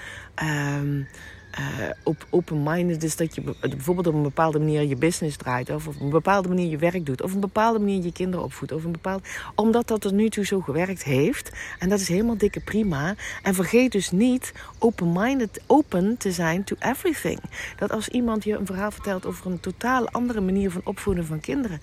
Uh, 1.58 1.90
op 2.02 2.26
open-minded 2.30 3.02
is 3.02 3.16
dat 3.16 3.34
je 3.34 3.42
bijvoorbeeld 3.60 4.06
op 4.06 4.14
een 4.14 4.22
bepaalde 4.22 4.58
manier 4.58 4.82
je 4.82 4.96
business 4.96 5.36
draait. 5.36 5.70
Of 5.70 5.86
op 5.86 6.00
een 6.00 6.10
bepaalde 6.10 6.48
manier 6.48 6.70
je 6.70 6.76
werk 6.76 7.06
doet. 7.06 7.22
Of 7.22 7.28
op 7.28 7.34
een 7.34 7.40
bepaalde 7.40 7.78
manier 7.78 8.02
je 8.02 8.12
kinderen 8.12 8.44
opvoedt. 8.44 8.72
Of 8.72 8.84
een 8.84 8.92
bepaald, 8.92 9.26
omdat 9.54 9.88
dat 9.88 10.04
er 10.04 10.12
nu 10.12 10.28
toe 10.28 10.44
zo 10.44 10.60
gewerkt 10.60 11.02
heeft. 11.02 11.50
En 11.78 11.88
dat 11.88 12.00
is 12.00 12.08
helemaal 12.08 12.36
dikke 12.36 12.60
prima. 12.60 13.14
En 13.42 13.54
vergeet 13.54 13.92
dus 13.92 14.10
niet 14.10 14.52
open-minded, 14.78 15.62
open 15.66 16.16
te 16.16 16.32
zijn 16.32 16.64
to 16.64 16.76
everything. 16.78 17.40
Dat 17.76 17.90
als 17.90 18.08
iemand 18.08 18.44
je 18.44 18.56
een 18.56 18.66
verhaal 18.66 18.90
vertelt 18.90 19.26
over 19.26 19.46
een 19.46 19.60
totaal 19.60 20.08
andere 20.08 20.40
manier 20.40 20.70
van 20.70 20.80
opvoeden 20.84 21.26
van 21.26 21.40
kinderen. 21.40 21.80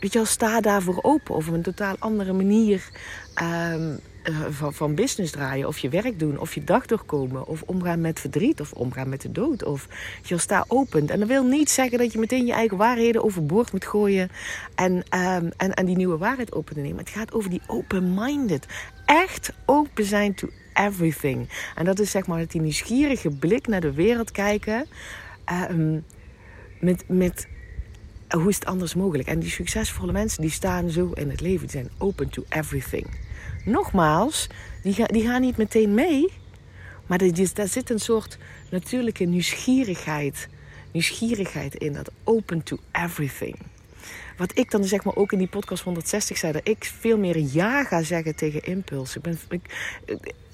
Weet 0.00 0.12
je 0.12 0.18
wel, 0.18 0.24
sta 0.24 0.60
daarvoor 0.60 0.98
open. 1.02 1.34
Of 1.34 1.46
een 1.46 1.62
totaal 1.62 1.96
andere 1.98 2.32
manier. 2.32 2.88
Um, 3.42 3.92
eh, 3.92 3.94
van, 4.50 4.74
van 4.74 4.94
business 4.94 5.32
draaien, 5.32 5.68
of 5.68 5.78
je 5.78 5.88
werk 5.88 6.18
doen, 6.18 6.38
of 6.38 6.54
je 6.54 6.64
dag 6.64 6.86
doorkomen, 6.86 7.46
of 7.46 7.62
omgaan 7.62 8.00
met 8.00 8.20
verdriet, 8.20 8.60
of 8.60 8.72
omgaan 8.72 9.08
met 9.08 9.20
de 9.20 9.32
dood. 9.32 9.64
Of 9.64 9.88
je 10.22 10.38
sta 10.38 10.64
open. 10.68 11.08
En 11.08 11.18
dat 11.18 11.28
wil 11.28 11.44
niet 11.44 11.70
zeggen 11.70 11.98
dat 11.98 12.12
je 12.12 12.18
meteen 12.18 12.46
je 12.46 12.52
eigen 12.52 12.76
waarheden 12.76 13.24
overboord 13.24 13.72
moet 13.72 13.84
gooien 13.84 14.30
en, 14.74 14.92
um, 14.92 15.50
en, 15.56 15.74
en 15.74 15.86
die 15.86 15.96
nieuwe 15.96 16.16
waarheid 16.16 16.52
open 16.52 16.74
te 16.74 16.80
nemen. 16.80 16.98
Het 16.98 17.10
gaat 17.10 17.32
over 17.32 17.50
die 17.50 17.62
open-minded. 17.66 18.66
Echt 19.04 19.52
open 19.64 20.04
zijn 20.04 20.34
to 20.34 20.48
everything. 20.74 21.48
En 21.74 21.84
dat 21.84 21.98
is 21.98 22.10
zeg 22.10 22.26
maar 22.26 22.38
dat 22.38 22.50
die 22.50 22.60
nieuwsgierige 22.60 23.30
blik 23.30 23.66
naar 23.66 23.80
de 23.80 23.92
wereld 23.92 24.30
kijken. 24.30 24.86
Um, 25.70 26.04
met, 26.80 27.04
met 27.08 27.46
hoe 28.28 28.48
is 28.48 28.54
het 28.54 28.64
anders 28.64 28.94
mogelijk? 28.94 29.28
En 29.28 29.38
die 29.38 29.50
succesvolle 29.50 30.12
mensen 30.12 30.42
die 30.42 30.50
staan 30.50 30.90
zo 30.90 31.10
in 31.14 31.30
het 31.30 31.40
leven, 31.40 31.60
die 31.60 31.70
zijn 31.70 31.90
open 31.98 32.28
to 32.28 32.44
everything. 32.48 33.06
Nogmaals, 33.64 34.46
die, 34.82 35.06
die 35.06 35.22
gaan 35.22 35.40
niet 35.40 35.56
meteen 35.56 35.94
mee, 35.94 36.32
maar 37.06 37.20
er, 37.20 37.54
daar 37.54 37.68
zit 37.68 37.90
een 37.90 38.00
soort 38.00 38.38
natuurlijke 38.70 39.24
nieuwsgierigheid, 39.24 40.48
nieuwsgierigheid 40.92 41.74
in, 41.74 41.92
dat 41.92 42.10
open 42.24 42.62
to 42.62 42.78
everything. 42.92 43.56
Wat 44.36 44.58
ik 44.58 44.70
dan 44.70 44.84
zeg 44.84 45.04
maar 45.04 45.16
ook 45.16 45.32
in 45.32 45.38
die 45.38 45.48
podcast 45.48 45.82
160 45.82 46.36
zei, 46.36 46.52
dat 46.52 46.68
ik 46.68 46.84
veel 46.98 47.18
meer 47.18 47.38
ja 47.38 47.84
ga 47.84 48.02
zeggen 48.02 48.36
tegen 48.36 48.64
impuls. 48.64 49.16
Ik, 49.16 49.22
ben, 49.22 49.38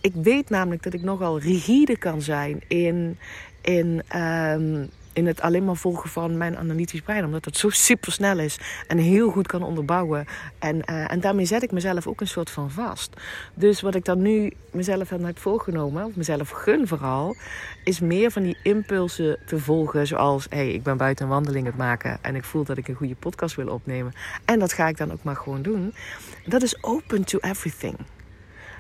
ik, 0.00 0.12
weet 0.14 0.50
namelijk 0.50 0.82
dat 0.82 0.94
ik 0.94 1.02
nogal 1.02 1.40
rigide 1.40 1.98
kan 1.98 2.22
zijn 2.22 2.62
in, 2.68 3.18
in 3.60 4.02
um, 4.16 4.90
in 5.12 5.26
het 5.26 5.40
alleen 5.40 5.64
maar 5.64 5.76
volgen 5.76 6.10
van 6.10 6.36
mijn 6.36 6.58
analytisch 6.58 7.00
brein. 7.00 7.24
Omdat 7.24 7.44
het 7.44 7.56
zo 7.56 7.70
super 7.70 8.12
snel 8.12 8.38
is 8.38 8.58
en 8.86 8.98
heel 8.98 9.30
goed 9.30 9.46
kan 9.46 9.62
onderbouwen. 9.62 10.26
En, 10.58 10.76
uh, 10.76 11.12
en 11.12 11.20
daarmee 11.20 11.44
zet 11.44 11.62
ik 11.62 11.72
mezelf 11.72 12.06
ook 12.06 12.20
een 12.20 12.26
soort 12.26 12.50
van 12.50 12.70
vast. 12.70 13.20
Dus 13.54 13.80
wat 13.80 13.94
ik 13.94 14.04
dan 14.04 14.22
nu 14.22 14.52
mezelf 14.70 15.10
heb 15.10 15.38
voorgenomen, 15.38 16.04
of 16.04 16.16
mezelf 16.16 16.50
gun 16.50 16.88
vooral, 16.88 17.36
is 17.84 18.00
meer 18.00 18.30
van 18.30 18.42
die 18.42 18.56
impulsen 18.62 19.38
te 19.46 19.58
volgen. 19.58 20.06
Zoals, 20.06 20.46
hé, 20.50 20.56
hey, 20.56 20.72
ik 20.72 20.82
ben 20.82 20.96
buiten 20.96 21.24
een 21.24 21.30
wandeling 21.30 21.66
het 21.66 21.76
maken 21.76 22.18
en 22.20 22.34
ik 22.34 22.44
voel 22.44 22.64
dat 22.64 22.76
ik 22.76 22.88
een 22.88 22.94
goede 22.94 23.14
podcast 23.14 23.54
wil 23.54 23.68
opnemen. 23.68 24.12
En 24.44 24.58
dat 24.58 24.72
ga 24.72 24.88
ik 24.88 24.96
dan 24.96 25.12
ook 25.12 25.22
maar 25.22 25.36
gewoon 25.36 25.62
doen. 25.62 25.94
Dat 26.46 26.62
is 26.62 26.82
open 26.82 27.24
to 27.24 27.38
everything. 27.38 27.96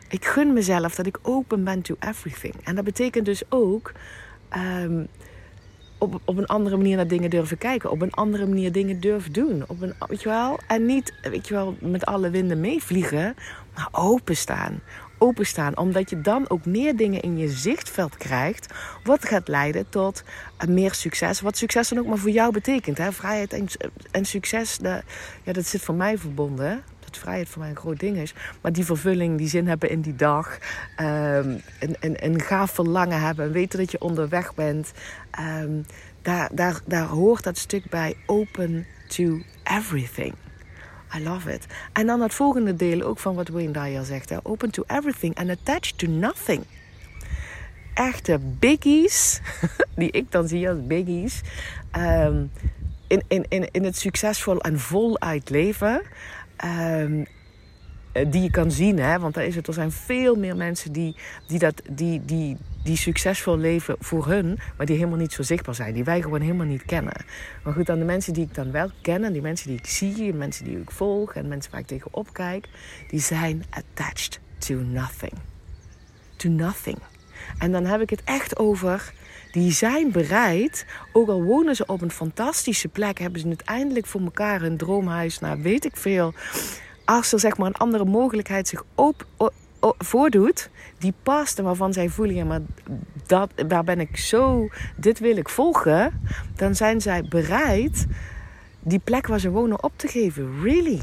Ik 0.08 0.24
gun 0.24 0.52
mezelf 0.52 0.94
dat 0.94 1.06
ik 1.06 1.18
open 1.22 1.64
ben 1.64 1.82
to 1.82 1.96
everything. 2.00 2.54
En 2.64 2.74
dat 2.74 2.84
betekent 2.84 3.24
dus 3.24 3.42
ook 3.48 3.92
um, 4.56 5.08
op, 6.02 6.20
op 6.24 6.36
een 6.36 6.46
andere 6.46 6.76
manier 6.76 6.96
naar 6.96 7.06
dingen 7.06 7.30
durven 7.30 7.58
kijken. 7.58 7.90
Op 7.90 8.02
een 8.02 8.12
andere 8.12 8.46
manier 8.46 8.72
dingen 8.72 9.00
durven 9.00 9.32
doen. 9.32 9.64
Op 9.66 9.82
een, 9.82 9.94
weet 10.08 10.22
je 10.22 10.28
wel? 10.28 10.58
En 10.66 10.86
niet 10.86 11.12
weet 11.22 11.48
je 11.48 11.54
wel, 11.54 11.76
met 11.80 12.04
alle 12.04 12.30
winden 12.30 12.60
meevliegen, 12.60 13.34
maar 13.74 13.88
openstaan. 13.92 14.80
Openstaan, 15.18 15.76
omdat 15.76 16.10
je 16.10 16.20
dan 16.20 16.50
ook 16.50 16.64
meer 16.64 16.96
dingen 16.96 17.20
in 17.20 17.38
je 17.38 17.48
zichtveld 17.48 18.16
krijgt. 18.16 18.74
Wat 19.04 19.24
gaat 19.24 19.48
leiden 19.48 19.88
tot 19.88 20.22
meer 20.68 20.94
succes. 20.94 21.40
Wat 21.40 21.56
succes 21.56 21.88
dan 21.88 21.98
ook 21.98 22.06
maar 22.06 22.18
voor 22.18 22.30
jou 22.30 22.52
betekent. 22.52 22.98
Hè? 22.98 23.12
Vrijheid 23.12 23.52
en, 23.52 23.66
en 24.10 24.24
succes, 24.24 24.78
de, 24.78 25.02
ja, 25.42 25.52
dat 25.52 25.66
zit 25.66 25.80
voor 25.80 25.94
mij 25.94 26.18
verbonden 26.18 26.82
vrijheid 27.18 27.48
voor 27.48 27.60
mij 27.60 27.70
een 27.70 27.76
groot 27.76 28.00
ding 28.00 28.16
is. 28.16 28.34
Maar 28.60 28.72
die 28.72 28.84
vervulling, 28.84 29.38
die 29.38 29.48
zin 29.48 29.66
hebben 29.66 29.90
in 29.90 30.00
die 30.00 30.16
dag. 30.16 30.58
Um, 31.00 31.60
een, 31.80 31.96
een, 32.00 32.24
een 32.24 32.40
gaaf 32.40 32.70
verlangen 32.70 33.20
hebben. 33.20 33.52
Weten 33.52 33.78
dat 33.78 33.90
je 33.90 34.00
onderweg 34.00 34.54
bent. 34.54 34.92
Um, 35.62 35.84
daar, 36.22 36.48
daar, 36.52 36.80
daar 36.86 37.06
hoort 37.06 37.44
dat 37.44 37.58
stuk 37.58 37.90
bij. 37.90 38.16
Open 38.26 38.86
to 39.08 39.40
everything. 39.64 40.34
I 41.16 41.22
love 41.22 41.52
it. 41.52 41.66
En 41.92 42.06
dan 42.06 42.20
het 42.20 42.34
volgende 42.34 42.76
deel 42.76 43.02
ook 43.02 43.18
van 43.18 43.34
wat 43.34 43.48
Wayne 43.48 43.72
Dyer 43.72 44.04
zegt. 44.04 44.28
Hè? 44.28 44.36
Open 44.42 44.70
to 44.70 44.84
everything 44.86 45.34
and 45.38 45.50
attached 45.50 45.98
to 45.98 46.06
nothing. 46.06 46.64
Echte 47.94 48.38
biggies, 48.58 49.40
die 49.96 50.10
ik 50.10 50.30
dan 50.30 50.48
zie 50.48 50.68
als 50.68 50.86
biggies. 50.86 51.40
Um, 51.96 52.50
in, 53.06 53.22
in, 53.28 53.44
in, 53.48 53.68
in 53.70 53.84
het 53.84 53.96
succesvol 53.96 54.60
en 54.60 54.78
voluit 54.78 55.50
leven. 55.50 56.02
Um, 56.64 57.26
die 58.12 58.42
je 58.42 58.50
kan 58.50 58.70
zien. 58.70 58.98
Hè? 58.98 59.18
Want 59.18 59.36
er, 59.36 59.42
is 59.42 59.56
het, 59.56 59.66
er 59.66 59.74
zijn 59.74 59.92
veel 59.92 60.34
meer 60.34 60.56
mensen 60.56 60.92
die, 60.92 61.16
die, 61.46 61.58
dat, 61.58 61.82
die, 61.90 62.24
die, 62.24 62.56
die 62.82 62.96
succesvol 62.96 63.58
leven 63.58 63.96
voor 63.98 64.26
hun, 64.26 64.58
maar 64.76 64.86
die 64.86 64.96
helemaal 64.96 65.18
niet 65.18 65.32
zo 65.32 65.42
zichtbaar 65.42 65.74
zijn. 65.74 65.94
Die 65.94 66.04
wij 66.04 66.22
gewoon 66.22 66.40
helemaal 66.40 66.66
niet 66.66 66.84
kennen. 66.84 67.24
Maar 67.64 67.72
goed, 67.72 67.86
dan 67.86 67.98
de 67.98 68.04
mensen 68.04 68.32
die 68.32 68.44
ik 68.44 68.54
dan 68.54 68.70
wel 68.70 68.90
ken, 69.02 69.24
en 69.24 69.32
die 69.32 69.42
mensen 69.42 69.68
die 69.68 69.78
ik 69.78 69.86
zie, 69.86 70.30
en 70.30 70.36
mensen 70.36 70.64
die 70.64 70.78
ik 70.78 70.90
volg, 70.90 71.34
en 71.34 71.48
mensen 71.48 71.70
waar 71.70 71.80
ik 71.80 71.86
tegenop 71.86 72.32
kijk, 72.32 72.68
die 73.08 73.20
zijn 73.20 73.64
attached 73.70 74.40
to 74.58 74.74
nothing. 74.74 75.32
To 76.36 76.48
nothing. 76.48 76.98
En 77.58 77.72
dan 77.72 77.84
heb 77.84 78.00
ik 78.00 78.10
het 78.10 78.22
echt 78.24 78.58
over 78.58 79.12
die 79.52 79.72
zijn 79.72 80.10
bereid, 80.10 80.86
ook 81.12 81.28
al 81.28 81.42
wonen 81.42 81.76
ze 81.76 81.86
op 81.86 82.02
een 82.02 82.10
fantastische 82.10 82.88
plek, 82.88 83.18
hebben 83.18 83.40
ze 83.40 83.46
uiteindelijk 83.46 84.06
voor 84.06 84.20
elkaar 84.20 84.62
een 84.62 84.76
droomhuis, 84.76 85.38
nou 85.38 85.62
weet 85.62 85.84
ik 85.84 85.96
veel. 85.96 86.34
Als 87.04 87.32
er 87.32 87.40
zeg 87.40 87.56
maar 87.56 87.66
een 87.66 87.74
andere 87.74 88.04
mogelijkheid 88.04 88.68
zich 88.68 88.84
op, 88.94 89.26
voordoet, 89.98 90.70
die 90.98 91.14
past 91.22 91.58
en 91.58 91.64
waarvan 91.64 91.92
zij 91.92 92.08
voelen, 92.08 92.34
ja, 92.34 92.44
maar 92.44 92.60
dat, 93.26 93.50
daar 93.66 93.84
ben 93.84 94.00
ik 94.00 94.16
zo, 94.16 94.68
dit 94.96 95.18
wil 95.18 95.36
ik 95.36 95.48
volgen, 95.48 96.20
dan 96.56 96.74
zijn 96.74 97.00
zij 97.00 97.24
bereid 97.24 98.06
die 98.80 98.98
plek 98.98 99.26
waar 99.26 99.40
ze 99.40 99.50
wonen 99.50 99.82
op 99.82 99.92
te 99.96 100.08
geven. 100.08 100.62
Really. 100.62 101.00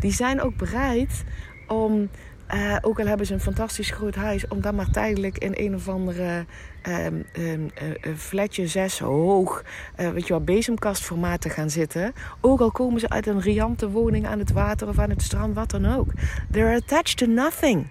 Die 0.00 0.12
zijn 0.12 0.40
ook 0.40 0.56
bereid 0.56 1.24
om 1.68 2.08
uh, 2.54 2.76
ook 2.80 3.00
al 3.00 3.06
hebben 3.06 3.26
ze 3.26 3.32
een 3.32 3.40
fantastisch 3.40 3.90
groot 3.90 4.14
huis, 4.14 4.48
om 4.48 4.60
dan 4.60 4.74
maar 4.74 4.90
tijdelijk 4.90 5.38
in 5.38 5.52
een 5.56 5.74
of 5.74 5.88
andere 5.88 6.44
um, 6.88 7.24
um, 7.38 7.70
uh, 7.82 8.14
flatje 8.16 8.66
zes 8.66 8.98
hoog, 8.98 9.64
uh, 10.00 10.08
weet 10.10 10.26
je 10.26 10.32
wel, 10.32 10.44
bezemkastformaat 10.44 11.40
te 11.40 11.50
gaan 11.50 11.70
zitten. 11.70 12.12
Ook 12.40 12.60
al 12.60 12.70
komen 12.70 13.00
ze 13.00 13.08
uit 13.08 13.26
een 13.26 13.40
riante 13.40 13.90
woning 13.90 14.26
aan 14.26 14.38
het 14.38 14.52
water 14.52 14.88
of 14.88 14.98
aan 14.98 15.10
het 15.10 15.22
strand, 15.22 15.54
wat 15.54 15.70
dan 15.70 15.86
ook. 15.86 16.06
They're 16.50 16.74
attached 16.74 17.16
to 17.16 17.26
nothing. 17.26 17.86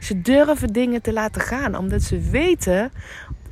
Ze 0.00 0.20
durven 0.20 0.72
dingen 0.72 1.02
te 1.02 1.12
laten 1.12 1.40
gaan, 1.40 1.76
omdat 1.76 2.02
ze 2.02 2.20
weten 2.20 2.92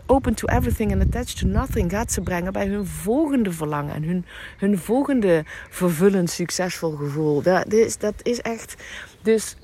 open 0.07 0.35
to 0.35 0.47
everything 0.47 0.93
and 0.93 1.03
attached 1.03 1.39
to 1.39 1.47
nothing 1.47 1.91
gaat 1.91 2.13
ze 2.13 2.21
brengen 2.21 2.53
bij 2.53 2.67
hun 2.67 2.87
volgende 2.87 3.53
verlangen 3.53 3.95
en 3.95 4.03
hun, 4.03 4.25
hun 4.59 4.79
volgende 4.79 5.45
vervullend, 5.71 6.31
succesvol 6.31 6.91
gevoel. 6.91 7.43
Dat 7.43 7.73
is, 7.73 7.99
dat 7.99 8.15
is 8.23 8.41
echt. 8.41 8.75
Dus 9.23 9.57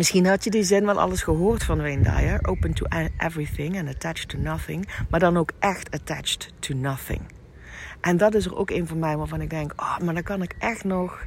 Misschien 0.00 0.26
had 0.26 0.44
je 0.44 0.50
die 0.50 0.62
zin 0.62 0.86
wel 0.86 1.00
alles 1.00 1.22
gehoord 1.22 1.64
van 1.64 1.78
Wayne 1.78 2.02
Dyer. 2.02 2.48
Open 2.48 2.72
to 2.72 2.86
everything 3.18 3.78
and 3.78 3.88
attached 3.88 4.28
to 4.28 4.38
nothing. 4.38 4.88
Maar 5.10 5.20
dan 5.20 5.36
ook 5.36 5.50
echt 5.58 5.90
attached 5.90 6.52
to 6.58 6.74
nothing. 6.74 7.20
En 8.00 8.16
dat 8.16 8.34
is 8.34 8.46
er 8.46 8.56
ook 8.56 8.70
een 8.70 8.86
van 8.86 8.98
mij 8.98 9.16
waarvan 9.16 9.40
ik 9.40 9.50
denk... 9.50 9.72
Oh, 9.76 9.98
maar 9.98 10.14
dan 10.14 10.22
kan 10.22 10.42
ik 10.42 10.54
echt 10.58 10.84
nog... 10.84 11.22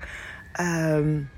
Um, 0.59 1.29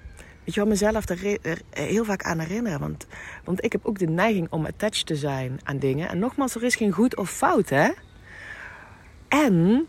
weet 0.43 0.53
je 0.53 0.59
wel, 0.59 0.69
mezelf 0.69 1.09
er, 1.09 1.37
heel 1.69 2.05
vaak 2.05 2.23
aan 2.23 2.39
herinneren. 2.39 2.79
Want, 2.79 3.07
want 3.43 3.63
ik 3.63 3.71
heb 3.71 3.85
ook 3.85 3.99
de 3.99 4.07
neiging 4.07 4.47
om 4.49 4.65
attached 4.65 5.05
te 5.05 5.15
zijn 5.15 5.59
aan 5.63 5.79
dingen. 5.79 6.09
En 6.09 6.19
nogmaals, 6.19 6.55
er 6.55 6.63
is 6.63 6.75
geen 6.75 6.91
goed 6.91 7.15
of 7.15 7.29
fout, 7.29 7.69
hè? 7.69 7.89
En 9.27 9.87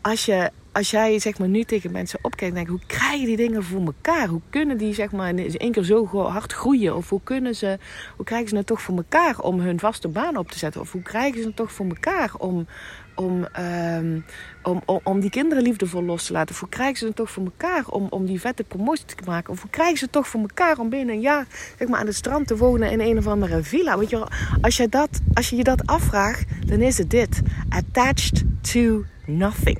als 0.00 0.24
je 0.24 0.50
als 0.72 0.90
jij 0.90 1.18
zeg 1.18 1.38
maar, 1.38 1.48
nu 1.48 1.64
tegen 1.64 1.92
mensen 1.92 2.18
opkijkt 2.22 2.56
en 2.56 2.64
denkt, 2.64 2.70
hoe 2.70 2.86
krijgen 2.98 3.26
die 3.26 3.36
dingen 3.36 3.64
voor 3.64 3.80
elkaar? 3.84 4.28
Hoe 4.28 4.40
kunnen 4.50 4.76
die 4.76 4.94
zeg 4.94 5.12
maar, 5.12 5.28
in 5.28 5.56
één 5.56 5.72
keer 5.72 5.82
zo 5.82 6.06
hard 6.06 6.52
groeien? 6.52 6.96
Of 6.96 7.08
hoe, 7.08 7.20
kunnen 7.24 7.54
ze, 7.54 7.78
hoe 8.16 8.24
krijgen 8.24 8.48
ze 8.48 8.56
het 8.56 8.66
toch 8.66 8.82
voor 8.82 8.96
elkaar 8.96 9.38
om 9.38 9.60
hun 9.60 9.78
vaste 9.78 10.08
baan 10.08 10.36
op 10.36 10.50
te 10.50 10.58
zetten? 10.58 10.80
Of 10.80 10.92
hoe 10.92 11.02
krijgen 11.02 11.40
ze 11.40 11.46
het 11.46 11.56
toch 11.56 11.72
voor 11.72 11.86
elkaar 11.86 12.30
om, 12.38 12.66
om, 13.14 13.46
um, 13.58 14.24
om, 14.62 14.82
om, 14.84 15.00
om, 15.02 15.20
die 15.20 15.30
kinderen 15.30 15.62
liefdevol 15.62 16.02
los 16.02 16.26
te 16.26 16.32
laten? 16.32 16.54
Of 16.54 16.60
hoe 16.60 16.68
krijgen 16.68 16.96
ze 16.96 17.06
het 17.06 17.16
toch 17.16 17.30
voor 17.30 17.44
elkaar 17.44 17.86
om, 17.86 18.06
om 18.10 18.26
die 18.26 18.40
vette 18.40 18.64
promotie 18.64 19.04
te 19.04 19.24
maken? 19.24 19.52
Of 19.52 19.60
hoe 19.60 19.70
krijgen 19.70 19.98
ze 19.98 20.04
het 20.04 20.12
toch 20.12 20.28
voor 20.28 20.40
elkaar 20.40 20.78
om 20.78 20.88
binnen 20.88 21.14
een 21.14 21.20
jaar 21.20 21.46
zeg 21.78 21.88
maar, 21.88 22.00
aan 22.00 22.06
het 22.06 22.16
strand 22.16 22.46
te 22.46 22.56
wonen 22.56 22.90
in 22.90 23.00
een 23.00 23.18
of 23.18 23.26
andere 23.26 23.62
villa? 23.62 23.98
Weet 23.98 24.10
je, 24.10 24.26
als, 24.60 24.76
je 24.76 24.88
dat, 24.88 25.20
als 25.34 25.50
je 25.50 25.56
je 25.56 25.64
dat 25.64 25.86
afvraagt, 25.86 26.44
dan 26.66 26.80
is 26.80 26.98
het 26.98 27.10
dit. 27.10 27.42
Attached 27.68 28.44
to 28.72 29.04
nothing. 29.36 29.78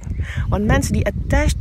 Want 0.49 0.64
mensen 0.64 0.92
die 0.92 1.07
attached 1.07 1.57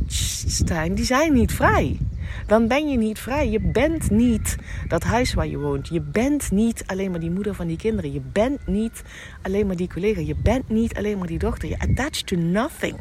zijn, 0.46 0.94
die 0.94 1.04
zijn 1.04 1.32
niet 1.32 1.52
vrij. 1.52 1.98
Dan 2.46 2.68
ben 2.68 2.88
je 2.88 2.98
niet 2.98 3.18
vrij. 3.18 3.50
Je 3.50 3.60
bent 3.60 4.10
niet 4.10 4.56
dat 4.88 5.02
huis 5.02 5.34
waar 5.34 5.46
je 5.46 5.58
woont. 5.58 5.88
Je 5.88 6.00
bent 6.00 6.50
niet 6.50 6.82
alleen 6.86 7.10
maar 7.10 7.20
die 7.20 7.30
moeder 7.30 7.54
van 7.54 7.66
die 7.66 7.76
kinderen. 7.76 8.12
Je 8.12 8.20
bent 8.32 8.66
niet 8.66 9.02
alleen 9.42 9.66
maar 9.66 9.76
die 9.76 9.88
collega. 9.88 10.20
Je 10.20 10.36
bent 10.42 10.68
niet 10.68 10.94
alleen 10.94 11.18
maar 11.18 11.26
die 11.26 11.38
dochter. 11.38 11.68
Je 11.68 11.78
attached 11.78 12.26
to 12.26 12.36
nothing. 12.36 12.96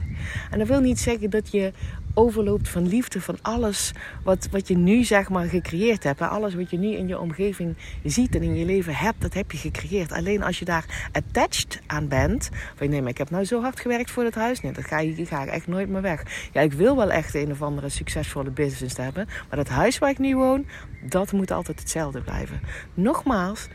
En 0.51 0.59
dat 0.59 0.67
wil 0.67 0.79
niet 0.79 0.99
zeggen 0.99 1.29
dat 1.29 1.51
je 1.51 1.73
overloopt 2.19 2.69
van 2.69 2.87
liefde, 2.87 3.21
van 3.21 3.37
alles 3.41 3.91
wat, 4.23 4.47
wat 4.51 4.67
je 4.67 4.77
nu 4.77 5.03
zeg 5.03 5.29
maar 5.29 5.45
gecreëerd 5.45 6.03
hebt. 6.03 6.21
Alles 6.21 6.55
wat 6.55 6.69
je 6.69 6.77
nu 6.77 6.95
in 6.95 7.07
je 7.07 7.19
omgeving 7.19 7.75
ziet 8.03 8.35
en 8.35 8.41
in 8.41 8.55
je 8.55 8.65
leven 8.65 8.95
hebt, 8.95 9.21
dat 9.21 9.33
heb 9.33 9.51
je 9.51 9.57
gecreëerd. 9.57 10.11
Alleen 10.11 10.43
als 10.43 10.59
je 10.59 10.65
daar 10.65 11.09
attached 11.11 11.81
aan 11.85 12.07
bent, 12.07 12.49
van 12.75 12.89
nee, 12.89 13.01
maar 13.01 13.09
ik 13.09 13.17
heb 13.17 13.29
nou 13.29 13.43
zo 13.43 13.61
hard 13.61 13.79
gewerkt 13.79 14.11
voor 14.11 14.23
het 14.23 14.35
huis. 14.35 14.61
Nee, 14.61 14.71
dat 14.71 14.85
ga, 14.85 14.99
je, 14.99 15.25
ga 15.25 15.43
ik 15.43 15.49
echt 15.49 15.67
nooit 15.67 15.89
meer 15.89 16.01
weg. 16.01 16.49
Ja, 16.53 16.61
ik 16.61 16.73
wil 16.73 16.95
wel 16.95 17.11
echt 17.11 17.33
een 17.33 17.51
of 17.51 17.61
andere 17.61 17.89
succesvolle 17.89 18.51
business 18.51 18.97
hebben, 18.97 19.25
maar 19.25 19.57
dat 19.57 19.67
huis 19.67 19.97
waar 19.97 20.09
ik 20.09 20.19
nu 20.19 20.35
woon, 20.35 20.65
dat 21.09 21.31
moet 21.31 21.51
altijd 21.51 21.79
hetzelfde 21.79 22.21
blijven. 22.21 22.59
Nogmaals, 22.93 23.67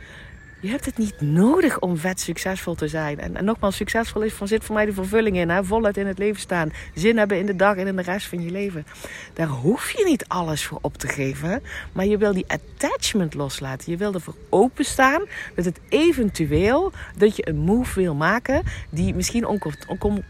Je 0.64 0.70
hebt 0.70 0.84
het 0.84 0.98
niet 0.98 1.20
nodig 1.20 1.80
om 1.80 1.96
vet 1.96 2.20
succesvol 2.20 2.74
te 2.74 2.88
zijn. 2.88 3.20
En, 3.20 3.44
nogmaals, 3.44 3.76
succesvol 3.76 4.22
is 4.22 4.32
van 4.32 4.48
zit 4.48 4.64
voor 4.64 4.74
mij 4.74 4.86
de 4.86 4.92
vervulling 4.92 5.36
in. 5.36 5.48
Hè? 5.48 5.64
Voluit 5.64 5.96
in 5.96 6.06
het 6.06 6.18
leven 6.18 6.40
staan. 6.40 6.72
Zin 6.94 7.18
hebben 7.18 7.38
in 7.38 7.46
de 7.46 7.56
dag 7.56 7.76
en 7.76 7.86
in 7.86 7.96
de 7.96 8.02
rest 8.02 8.26
van 8.26 8.42
je 8.42 8.50
leven. 8.50 8.86
Daar 9.32 9.46
hoef 9.46 9.90
je 9.90 10.04
niet 10.04 10.24
alles 10.28 10.64
voor 10.64 10.78
op 10.80 10.96
te 10.96 11.08
geven. 11.08 11.62
Maar 11.92 12.06
je 12.06 12.18
wil 12.18 12.32
die 12.32 12.44
attachment 12.46 13.34
loslaten. 13.34 13.90
Je 13.90 13.98
wil 13.98 14.14
ervoor 14.14 14.34
openstaan 14.48 15.22
dat 15.54 15.64
het 15.64 15.80
eventueel 15.88 16.92
dat 17.16 17.36
je 17.36 17.48
een 17.48 17.58
move 17.58 18.00
wil 18.00 18.14
maken 18.14 18.62
die 18.90 19.14
misschien 19.14 19.46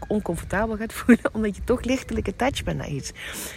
oncomfortabel 0.07 0.77
gaat 0.77 0.93
voelen. 0.93 1.29
Omdat 1.33 1.55
je 1.55 1.63
toch 1.63 1.83
lichtelijk 1.83 2.27
attached 2.27 2.65
bent 2.65 2.77
naar 2.77 2.89
iets. 2.89 3.11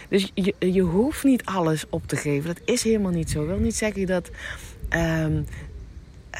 Dus 0.09 0.31
je, 0.33 0.55
je 0.59 0.81
hoeft 0.81 1.23
niet 1.23 1.45
alles 1.45 1.85
op 1.89 2.07
te 2.07 2.15
geven. 2.15 2.47
Dat 2.47 2.61
is 2.65 2.83
helemaal 2.83 3.11
niet 3.11 3.29
zo. 3.29 3.41
Ik 3.41 3.47
wil 3.47 3.57
niet 3.57 3.75
zeggen 3.75 4.05
dat. 4.05 4.29
Um, 4.93 5.45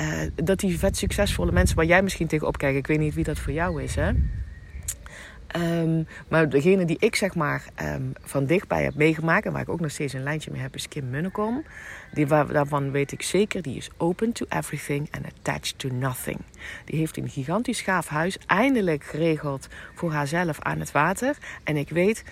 uh, 0.02 0.22
dat 0.36 0.60
die 0.60 0.80
vet 0.80 0.98
succesvolle 0.98 1.52
mensen 1.52 1.76
waar 1.76 1.86
jij 1.86 2.04
misschien 2.04 2.28
tegenop 2.28 2.58
kijkt, 2.58 2.78
ik 2.78 2.88
weet 2.88 3.00
niet 3.00 3.14
wie 3.14 3.24
dat 3.24 3.40
voor 3.40 3.54
jou 3.54 3.84
is, 3.84 3.96
hè. 3.96 4.12
Um, 5.56 6.08
maar 6.28 6.50
degene 6.50 6.86
die 6.86 6.98
ik 7.00 7.16
zeg 7.16 7.36
maar 7.36 7.64
um, 7.82 8.14
van 8.22 8.46
dichtbij 8.46 8.84
heb 8.84 8.96
meegemaakt 8.96 9.46
en 9.46 9.52
waar 9.52 9.62
ik 9.62 9.70
ook 9.70 9.80
nog 9.80 9.92
steeds 9.92 10.14
een 10.14 10.24
lijntje 10.24 10.52
mee 10.52 10.62
heb, 10.62 10.76
is 10.76 10.88
Kim 10.88 11.10
Munnekom. 11.10 11.64
Die, 12.14 12.28
waar, 12.28 12.48
daarvan 12.48 12.92
weet 12.92 13.12
ik 13.12 13.22
zeker, 13.22 13.62
die 13.62 13.78
is 13.78 13.90
open 13.98 14.32
to 14.32 14.46
everything 14.50 15.08
and 15.12 15.26
attached 15.26 15.80
to 15.80 15.90
nothing. 15.90 16.40
Die 16.86 17.00
heeft 17.00 17.18
een 17.18 17.30
gigantisch 17.30 17.82
gaaf 17.82 18.08
huis 18.08 18.38
eindelijk 18.46 19.04
geregeld 19.04 19.68
voor 19.94 20.12
haarzelf 20.12 20.60
aan 20.60 20.80
het 20.80 20.92
water. 20.92 21.38
En 21.64 21.78
ik 21.78 21.90
weet 21.90 22.24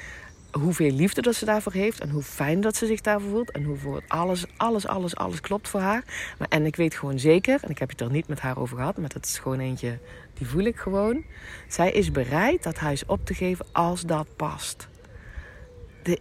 hoeveel 0.51 0.91
liefde 0.91 1.21
dat 1.21 1.35
ze 1.35 1.45
daarvoor 1.45 1.73
heeft 1.73 1.99
en 1.99 2.09
hoe 2.09 2.23
fijn 2.23 2.61
dat 2.61 2.75
ze 2.75 2.85
zich 2.85 3.01
daarvoor 3.01 3.29
voelt 3.29 3.51
en 3.51 3.63
hoeveel 3.63 4.01
alles, 4.07 4.45
alles, 4.57 4.87
alles, 4.87 5.15
alles 5.15 5.41
klopt 5.41 5.67
voor 5.67 5.79
haar. 5.79 6.03
Maar, 6.37 6.47
en 6.47 6.65
ik 6.65 6.75
weet 6.75 6.95
gewoon 6.95 7.19
zeker, 7.19 7.59
en 7.61 7.69
ik 7.69 7.77
heb 7.77 7.89
het 7.89 8.01
er 8.01 8.11
niet 8.11 8.27
met 8.27 8.39
haar 8.39 8.57
over 8.57 8.77
gehad, 8.77 8.97
maar 8.97 9.09
dat 9.09 9.25
is 9.25 9.39
gewoon 9.39 9.59
eentje, 9.59 9.97
die 10.33 10.47
voel 10.47 10.63
ik 10.63 10.77
gewoon. 10.77 11.23
Zij 11.67 11.91
is 11.91 12.11
bereid 12.11 12.63
dat 12.63 12.77
huis 12.77 13.05
op 13.05 13.25
te 13.25 13.33
geven 13.33 13.65
als 13.71 14.01
dat 14.01 14.27
past. 14.35 14.87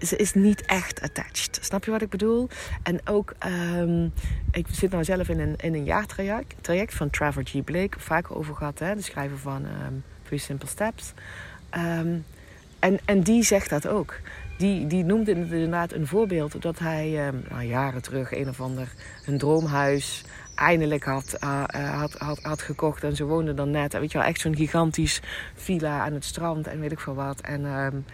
ze 0.00 0.16
is 0.16 0.35
niet 0.35 0.64
echt 0.64 1.00
attached. 1.00 1.59
Snap 1.62 1.85
je 1.85 1.90
wat 1.90 2.02
ik 2.02 2.11
bedoel? 2.11 2.49
En 2.83 3.06
ook, 3.06 3.35
um, 3.75 4.12
ik 4.50 4.66
zit 4.71 4.90
nou 4.90 5.04
zelf 5.04 5.28
in 5.28 5.40
een, 5.40 5.56
in 5.56 5.75
een 5.75 5.85
jaartraject 5.85 6.54
traject 6.61 6.95
van 6.95 7.11
Trevor 7.11 7.42
G. 7.45 7.64
Blake, 7.64 8.00
vaak 8.00 8.30
over 8.30 8.54
gehad, 8.54 8.78
hè, 8.78 8.95
de 8.95 9.02
schrijver 9.02 9.38
van 9.38 9.64
um, 9.64 10.04
Three 10.23 10.38
Simple 10.38 10.68
Steps. 10.68 11.12
Um, 11.76 12.25
en, 12.87 12.99
en 13.05 13.21
die 13.21 13.43
zegt 13.43 13.71
dat 13.71 13.88
ook. 13.88 14.14
Die, 14.59 14.87
die 14.87 15.05
noemde 15.05 15.31
inderdaad 15.31 15.93
een 15.93 16.07
voorbeeld 16.07 16.62
dat 16.62 16.78
hij 16.78 17.11
uh, 17.11 17.28
nou, 17.50 17.62
jaren 17.62 18.02
terug 18.02 18.35
een 18.35 18.49
of 18.49 18.61
ander 18.61 18.88
een 19.26 19.38
droomhuis 19.38 20.25
eindelijk 20.55 21.05
had, 21.05 21.37
uh, 21.45 21.64
had, 21.99 22.12
had, 22.12 22.38
had 22.43 22.62
gekocht. 22.62 23.05
En 23.05 23.16
ze 23.16 23.25
woonde 23.25 23.55
dan 23.55 23.71
net, 23.71 23.93
weet 23.93 24.12
je 24.12 24.19
wel, 24.19 24.26
echt 24.26 24.40
zo'n 24.40 24.57
gigantisch 24.57 25.21
villa 25.55 26.00
aan 26.00 26.12
het 26.12 26.25
strand 26.25 26.66
en 26.66 26.81
weet 26.81 26.93
ik 26.93 27.00
veel 27.00 27.14
wat. 27.14 27.40
En 27.40 27.64
um, 27.64 28.05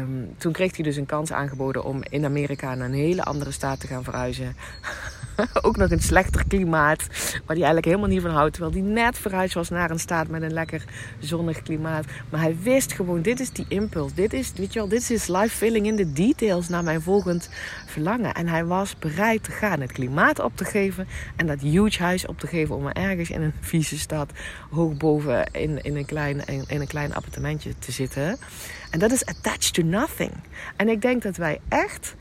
um, 0.00 0.34
toen 0.38 0.52
kreeg 0.52 0.74
hij 0.76 0.84
dus 0.84 0.96
een 0.96 1.06
kans 1.06 1.32
aangeboden 1.32 1.84
om 1.84 2.02
in 2.02 2.24
Amerika 2.24 2.74
naar 2.74 2.88
een 2.88 2.94
hele 2.94 3.24
andere 3.24 3.50
staat 3.50 3.80
te 3.80 3.86
gaan 3.86 4.04
verhuizen. 4.04 4.56
ook 5.66 5.76
nog 5.76 5.90
een 5.90 6.00
slechter 6.00 6.44
klimaat. 6.48 7.06
Waar 7.06 7.56
hij 7.56 7.56
eigenlijk 7.56 7.84
helemaal 7.84 8.08
niet 8.08 8.22
van 8.22 8.30
houdt. 8.30 8.52
Terwijl 8.52 8.74
hij 8.74 8.92
net 8.92 9.18
verhuisd 9.18 9.54
was 9.54 9.68
naar 9.68 9.90
een 9.90 9.98
staat 9.98 10.28
met 10.28 10.42
een 10.42 10.52
lekker 10.52 10.84
zonnig 11.18 11.62
klimaat. 11.62 12.04
Maar 12.30 12.40
hij 12.40 12.56
wist 12.62 12.92
gewoon, 12.92 13.22
dit 13.22 13.40
is 13.40 13.50
die 13.50 13.66
impuls. 13.68 14.14
Dit 14.14 14.32
is, 14.32 14.52
weet 14.56 14.72
je 14.72 14.78
wel, 14.78 14.88
dit 14.88 15.10
is 15.10 15.26
life 15.26 15.56
filling 15.56 15.86
in 15.86 15.96
de 15.96 16.12
details 16.12 16.68
naar 16.68 16.84
mijn 16.84 17.02
volgend 17.02 17.50
verlangen. 17.86 18.34
En 18.34 18.46
hij 18.46 18.64
was 18.64 18.98
bereid 18.98 19.44
te 19.44 19.50
gaan. 19.50 19.80
Het 19.80 19.92
klimaat 19.92 20.40
op 20.40 20.56
te 20.56 20.64
geven. 20.64 21.08
En 21.36 21.46
dat 21.46 21.60
huge 21.60 22.02
huis 22.02 22.26
op 22.26 22.38
te 22.38 22.46
geven 22.46 22.74
om 22.74 22.88
ergens 22.88 23.30
in 23.30 23.42
een 23.42 23.54
vieze 23.70 23.98
stad. 23.98 24.30
Hoog 24.70 24.96
boven 24.96 25.52
in, 25.52 25.82
in, 25.82 25.96
een, 25.96 26.06
klein, 26.06 26.44
in, 26.46 26.64
in 26.66 26.80
een 26.80 26.86
klein 26.86 27.14
appartementje 27.14 27.78
te 27.78 27.92
zitten. 27.92 28.36
En 28.90 28.98
dat 28.98 29.12
is 29.12 29.26
attached 29.26 29.74
to 29.74 29.82
nothing. 29.82 30.32
En 30.76 30.88
ik 30.88 31.02
denk 31.02 31.22
dat 31.22 31.36
wij 31.36 31.60
echt 31.68 32.14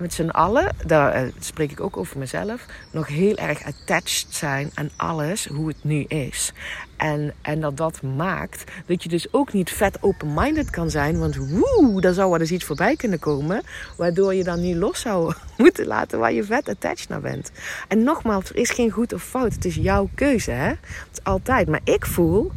met 0.00 0.14
z'n 0.14 0.28
allen, 0.28 0.76
daar 0.86 1.12
eh, 1.12 1.22
spreek 1.38 1.70
ik 1.70 1.80
ook 1.80 1.96
over 1.96 2.18
mezelf, 2.18 2.66
nog 2.90 3.06
heel 3.06 3.36
erg 3.36 3.64
attached 3.64 4.26
zijn 4.28 4.70
aan 4.74 4.90
alles 4.96 5.46
hoe 5.46 5.68
het 5.68 5.84
nu 5.84 6.02
is. 6.02 6.52
En, 6.96 7.34
en 7.42 7.60
dat 7.60 7.76
dat 7.76 8.02
maakt 8.02 8.64
dat 8.86 9.02
je 9.02 9.08
dus 9.08 9.32
ook 9.32 9.52
niet 9.52 9.70
vet 9.70 10.02
open-minded 10.02 10.70
kan 10.70 10.90
zijn. 10.90 11.18
Want 11.18 11.36
woe, 11.36 12.00
daar 12.00 12.12
zou 12.12 12.30
wel 12.30 12.40
eens 12.40 12.50
iets 12.50 12.64
voorbij 12.64 12.96
kunnen 12.96 13.18
komen. 13.18 13.62
Waardoor 13.96 14.34
je 14.34 14.44
dan 14.44 14.60
niet 14.60 14.76
los 14.76 15.00
zou 15.00 15.34
moeten 15.56 15.86
laten 15.86 16.18
waar 16.18 16.32
je 16.32 16.44
vet 16.44 16.68
attached 16.68 17.08
naar 17.08 17.20
bent. 17.20 17.50
En 17.88 18.02
nogmaals, 18.02 18.50
er 18.50 18.56
is 18.56 18.70
geen 18.70 18.90
goed 18.90 19.12
of 19.12 19.22
fout. 19.22 19.54
Het 19.54 19.64
is 19.64 19.74
jouw 19.74 20.08
keuze, 20.14 20.50
hè. 20.50 20.68
Het 20.68 20.78
is 21.12 21.24
altijd. 21.24 21.68
Maar 21.68 21.80
ik 21.84 22.06
voel 22.06 22.52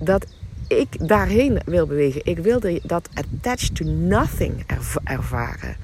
dat 0.00 0.26
ik 0.68 1.08
daarheen 1.08 1.60
wil 1.64 1.86
bewegen. 1.86 2.20
Ik 2.24 2.38
wil 2.38 2.60
dat 2.82 3.08
attached 3.14 3.74
to 3.74 3.84
nothing 3.84 4.64
ervaren. 5.04 5.76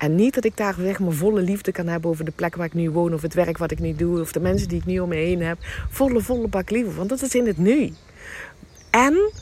En 0.00 0.14
niet 0.14 0.34
dat 0.34 0.44
ik 0.44 0.56
daar 0.56 0.74
zeg 0.78 0.98
mijn 0.98 1.12
volle 1.12 1.42
liefde 1.42 1.72
kan 1.72 1.86
hebben 1.86 2.10
over 2.10 2.24
de 2.24 2.30
plek 2.30 2.56
waar 2.56 2.66
ik 2.66 2.74
nu 2.74 2.90
woon, 2.90 3.14
of 3.14 3.22
het 3.22 3.34
werk 3.34 3.58
wat 3.58 3.70
ik 3.70 3.78
nu 3.78 3.94
doe, 3.94 4.20
of 4.20 4.32
de 4.32 4.40
mensen 4.40 4.68
die 4.68 4.78
ik 4.78 4.86
nu 4.86 4.98
om 4.98 5.08
me 5.08 5.14
heen 5.14 5.42
heb. 5.42 5.58
Volle, 5.90 6.20
volle 6.20 6.48
bak 6.48 6.70
liefde, 6.70 6.94
want 6.94 7.08
dat 7.08 7.22
is 7.22 7.34
in 7.34 7.46
het 7.46 7.58
nu. 7.58 7.92
En 8.90 9.32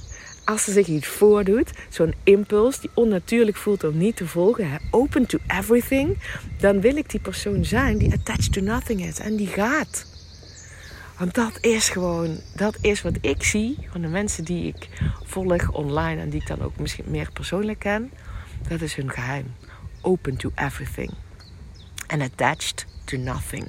als 0.44 0.66
er 0.66 0.73
zich 0.73 0.87
iets 0.87 1.07
voordoet, 1.07 1.71
zo'n 1.88 2.14
impuls 2.25 2.81
die 2.81 2.90
onnatuurlijk 2.94 3.57
voelt 3.57 3.85
om 3.85 3.99
niet 3.99 4.16
te 4.16 4.27
volgen, 4.27 4.81
open 4.90 5.27
to 5.27 5.38
everything, 5.47 6.18
dan 6.61 6.81
wil 6.81 6.97
ik 6.97 7.11
die 7.11 7.21
persoon 7.21 7.64
zijn 7.64 7.99
die 7.99 8.12
attached 8.12 8.53
to 8.53 8.61
nothing 8.61 9.07
is 9.07 9.18
en 9.18 9.37
die 9.37 9.47
gaat. 9.47 10.07
Want 11.18 11.35
dat 11.35 11.59
is 11.61 11.88
gewoon, 11.88 12.38
dat 12.57 12.79
is 12.81 13.03
wat 13.03 13.16
ik 13.21 13.42
zie 13.42 13.79
van 13.90 14.01
de 14.01 14.09
mensen 14.09 14.44
die 14.44 14.66
ik 14.66 14.88
volg 15.25 15.73
online 15.73 16.21
en 16.21 16.31
die 16.31 16.40
ik 16.40 16.47
dan 16.47 16.62
ook 16.62 16.79
misschien 16.79 17.05
meer 17.09 17.31
persoonlijk 17.33 17.79
ken. 17.79 18.11
Dat 18.68 18.81
is 18.81 18.94
hun 18.94 19.11
geheim 19.11 19.47
open 20.02 20.37
to 20.37 20.50
everything. 20.54 21.11
And 22.06 22.22
attached 22.22 22.87
to 23.04 23.16
nothing. 23.16 23.66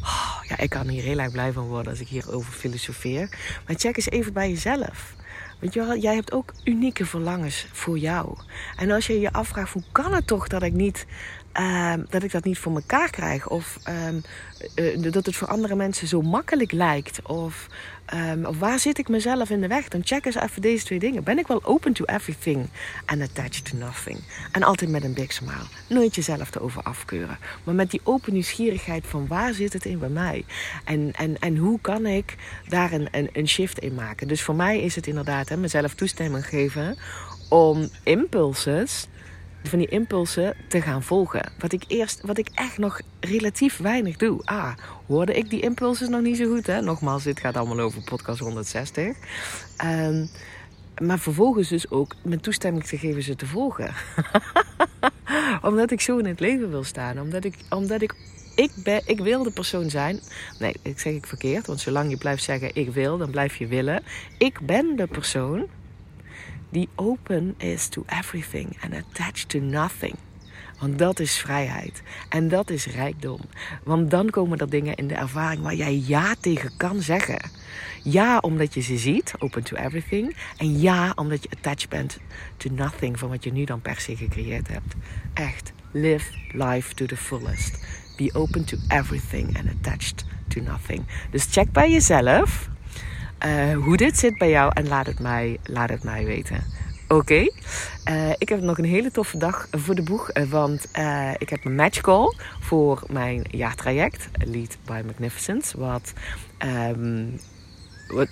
Oh, 0.00 0.40
ja, 0.48 0.58
ik 0.58 0.70
kan 0.70 0.88
hier 0.88 1.02
heel 1.02 1.18
erg 1.18 1.32
blij 1.32 1.52
van 1.52 1.66
worden 1.66 1.90
als 1.92 2.00
ik 2.00 2.08
hierover 2.08 2.52
filosofeer. 2.52 3.28
Maar 3.66 3.76
check 3.76 3.96
eens 3.96 4.10
even 4.10 4.32
bij 4.32 4.48
jezelf. 4.48 5.16
Want 5.60 5.74
jij 6.02 6.14
hebt 6.14 6.32
ook 6.32 6.52
unieke 6.64 7.06
verlangens 7.06 7.66
voor 7.72 7.98
jou. 7.98 8.38
En 8.76 8.90
als 8.90 9.06
je 9.06 9.20
je 9.20 9.32
afvraagt, 9.32 9.72
hoe 9.72 9.82
kan 9.92 10.14
het 10.14 10.26
toch 10.26 10.48
dat 10.48 10.62
ik 10.62 10.72
niet 10.72 11.06
Ehm, 11.58 12.00
dat 12.08 12.22
ik 12.22 12.32
dat 12.32 12.44
niet 12.44 12.58
voor 12.58 12.72
mekaar 12.72 13.10
krijg. 13.10 13.48
Of 13.48 13.78
um, 14.08 14.22
uh, 14.74 15.12
dat 15.12 15.26
het 15.26 15.36
voor 15.36 15.48
andere 15.48 15.74
mensen 15.74 16.08
zo 16.08 16.22
makkelijk 16.22 16.72
lijkt. 16.72 17.22
Of, 17.22 17.66
of, 18.44 18.58
waar 18.58 18.78
zit 18.78 18.98
ik 18.98 19.08
mezelf 19.08 19.50
in 19.50 19.60
de 19.60 19.66
weg? 19.66 19.88
Dan 19.88 20.00
check 20.04 20.24
eens 20.24 20.34
even 20.34 20.62
deze 20.62 20.84
twee 20.84 20.98
dingen. 20.98 21.22
Ben 21.22 21.38
ik 21.38 21.46
wel 21.46 21.64
open 21.64 21.92
to 21.92 22.04
everything 22.04 22.68
and 23.04 23.22
attached 23.22 23.64
to 23.70 23.76
nothing? 23.76 24.18
En 24.52 24.62
altijd 24.62 24.90
met 24.90 25.04
een 25.04 25.12
big 25.14 25.32
smile. 25.32 25.66
Nooit 25.88 26.14
jezelf 26.14 26.54
erover 26.54 26.82
afkeuren. 26.82 27.38
Maar 27.64 27.74
met 27.74 27.90
die 27.90 28.00
open 28.04 28.32
nieuwsgierigheid 28.32 29.06
van 29.06 29.26
waar 29.26 29.54
zit 29.54 29.72
het 29.72 29.84
in 29.84 29.98
bij 29.98 30.08
mij? 30.08 30.44
En, 30.84 31.12
en, 31.12 31.38
en 31.38 31.56
hoe 31.56 31.80
kan 31.80 32.06
ik 32.06 32.36
daar 32.68 32.92
een, 32.92 33.08
een, 33.10 33.28
een 33.32 33.48
shift 33.48 33.78
in 33.78 33.94
maken? 33.94 34.28
Dus 34.28 34.42
voor 34.42 34.56
mij 34.56 34.80
is 34.80 34.94
het 34.94 35.06
inderdaad 35.06 35.48
hè, 35.48 35.56
mezelf 35.56 35.94
toestemming 35.94 36.46
geven 36.46 36.96
om 37.48 37.88
impulses 38.02 39.08
van 39.62 39.78
die 39.78 39.88
impulsen 39.88 40.54
te 40.68 40.80
gaan 40.80 41.02
volgen. 41.02 41.52
Wat 41.58 41.72
ik 41.72 41.84
eerst, 41.86 42.20
wat 42.22 42.38
ik 42.38 42.48
echt 42.54 42.78
nog 42.78 43.00
relatief 43.20 43.76
weinig 43.76 44.16
doe. 44.16 44.40
Ah, 44.44 44.72
hoorde 45.06 45.34
ik 45.34 45.50
die 45.50 45.60
impulsen 45.60 46.10
nog 46.10 46.20
niet 46.20 46.36
zo 46.36 46.54
goed, 46.54 46.66
hè? 46.66 46.80
Nogmaals, 46.80 47.22
dit 47.22 47.40
gaat 47.40 47.56
allemaal 47.56 47.80
over 47.80 48.02
podcast 48.02 48.38
160. 48.38 49.16
Ehm, 49.76 50.26
maar 51.02 51.18
vervolgens 51.18 51.68
dus 51.68 51.90
ook 51.90 52.14
mijn 52.22 52.40
toestemming 52.40 52.84
te 52.84 52.98
geven 52.98 53.22
ze 53.22 53.36
te 53.36 53.46
volgen. 53.46 53.94
omdat 55.68 55.90
ik 55.90 56.00
zo 56.00 56.18
in 56.18 56.26
het 56.26 56.40
leven 56.40 56.70
wil 56.70 56.84
staan. 56.84 57.20
Omdat 57.20 57.44
ik, 57.44 57.54
omdat 57.70 58.02
ik 58.02 58.14
ik, 58.54 58.70
ben, 58.84 59.02
ik 59.04 59.20
wil 59.20 59.42
de 59.42 59.50
persoon 59.50 59.90
zijn. 59.90 60.20
Nee, 60.58 60.74
ik 60.82 60.98
zeg 60.98 61.12
ik 61.12 61.26
verkeerd. 61.26 61.66
Want 61.66 61.80
zolang 61.80 62.10
je 62.10 62.16
blijft 62.16 62.42
zeggen 62.42 62.74
ik 62.74 62.92
wil, 62.92 63.18
dan 63.18 63.30
blijf 63.30 63.56
je 63.56 63.66
willen. 63.66 64.02
Ik 64.38 64.60
ben 64.60 64.96
de 64.96 65.06
persoon 65.06 65.66
die 66.70 66.88
open 66.94 67.54
is 67.58 67.88
to 67.88 68.04
everything 68.06 68.76
and 68.80 68.94
attached 68.94 69.48
to 69.48 69.58
nothing. 69.58 70.14
Want 70.78 70.98
dat 70.98 71.20
is 71.20 71.36
vrijheid. 71.36 72.02
En 72.28 72.48
dat 72.48 72.70
is 72.70 72.86
rijkdom. 72.86 73.40
Want 73.84 74.10
dan 74.10 74.30
komen 74.30 74.58
er 74.58 74.70
dingen 74.70 74.94
in 74.94 75.08
de 75.08 75.14
ervaring 75.14 75.62
waar 75.62 75.74
jij 75.74 76.02
ja 76.06 76.34
tegen 76.40 76.70
kan 76.76 77.00
zeggen. 77.00 77.50
Ja, 78.02 78.38
omdat 78.38 78.74
je 78.74 78.80
ze 78.80 78.98
ziet, 78.98 79.32
open 79.38 79.62
to 79.62 79.76
everything. 79.76 80.36
En 80.56 80.80
ja, 80.80 81.12
omdat 81.14 81.42
je 81.42 81.48
attached 81.56 81.88
bent 81.88 82.18
to 82.56 82.70
nothing 82.70 83.18
van 83.18 83.28
wat 83.28 83.44
je 83.44 83.52
nu 83.52 83.64
dan 83.64 83.80
per 83.80 84.00
se 84.00 84.16
gecreëerd 84.16 84.68
hebt. 84.68 84.94
Echt, 85.34 85.72
live 85.92 86.32
life 86.52 86.94
to 86.94 87.06
the 87.06 87.16
fullest. 87.16 87.86
Be 88.16 88.30
open 88.32 88.64
to 88.64 88.76
everything 88.88 89.58
and 89.58 89.68
attached 89.68 90.24
to 90.48 90.60
nothing. 90.60 91.04
Dus 91.30 91.46
check 91.50 91.72
bij 91.72 91.90
jezelf 91.90 92.68
uh, 93.46 93.76
hoe 93.84 93.96
dit 93.96 94.18
zit 94.18 94.38
bij 94.38 94.50
jou 94.50 94.70
en 94.74 94.88
laat 94.88 95.06
het 95.06 95.20
mij, 95.20 95.58
laat 95.64 95.88
het 95.88 96.04
mij 96.04 96.24
weten. 96.24 96.64
Oké. 97.08 97.48
Eh, 98.04 98.30
ik 98.38 98.48
heb 98.48 98.60
nog 98.60 98.78
een 98.78 98.84
hele 98.84 99.10
toffe 99.10 99.38
dag 99.38 99.66
voor 99.70 99.94
de 99.94 100.02
boeg. 100.02 100.30
eh, 100.30 100.44
Want 100.44 100.90
eh, 100.90 101.30
ik 101.38 101.48
heb 101.48 101.64
een 101.64 101.74
match 101.74 102.00
call 102.00 102.34
voor 102.60 103.02
mijn 103.10 103.44
jaartraject. 103.50 104.28
Lead 104.44 104.78
by 104.84 105.02
Magnificence. 105.06 105.78
Wat, 105.78 106.12
ehm, 106.58 107.24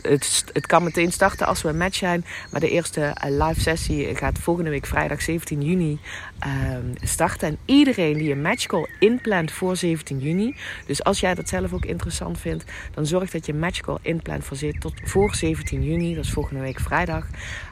het, 0.03 0.45
het 0.53 0.67
kan 0.67 0.85
meteen 0.85 1.12
starten 1.12 1.47
als 1.47 1.62
we 1.62 1.69
een 1.69 1.77
match 1.77 1.97
zijn. 1.97 2.25
Maar 2.51 2.61
de 2.61 2.71
eerste 2.71 3.01
eh, 3.01 3.47
live 3.47 3.61
sessie 3.61 4.15
gaat 4.17 4.39
volgende 4.39 4.71
week 4.71 4.87
vrijdag 4.87 5.23
17 5.23 5.62
juni 5.62 5.99
ehm, 6.39 6.85
starten. 7.03 7.49
En 7.49 7.59
iedereen 7.65 8.19
die 8.19 8.33
een 8.33 8.43
match 8.43 8.67
call 8.67 8.89
inplant 8.99 9.53
voor 9.53 9.77
17 9.77 10.19
juni. 10.19 10.57
Dus 10.87 11.05
als 11.05 11.21
jij 11.21 11.35
dat 11.35 11.49
zelf 11.49 11.73
ook 11.73 11.85
interessant 11.85 12.39
vindt. 12.41 12.65
Dan 12.95 13.07
zorg 13.07 13.31
dat 13.31 13.47
je 13.47 13.53
een 13.53 13.59
match 13.59 13.81
call 13.81 13.99
inplant 14.03 14.45
voor, 14.45 14.59
tot, 14.79 14.95
voor 15.05 15.35
17 15.35 15.83
juni. 15.83 16.15
Dat 16.15 16.25
is 16.25 16.31
volgende 16.31 16.61
week 16.61 16.81
vrijdag. 16.81 17.27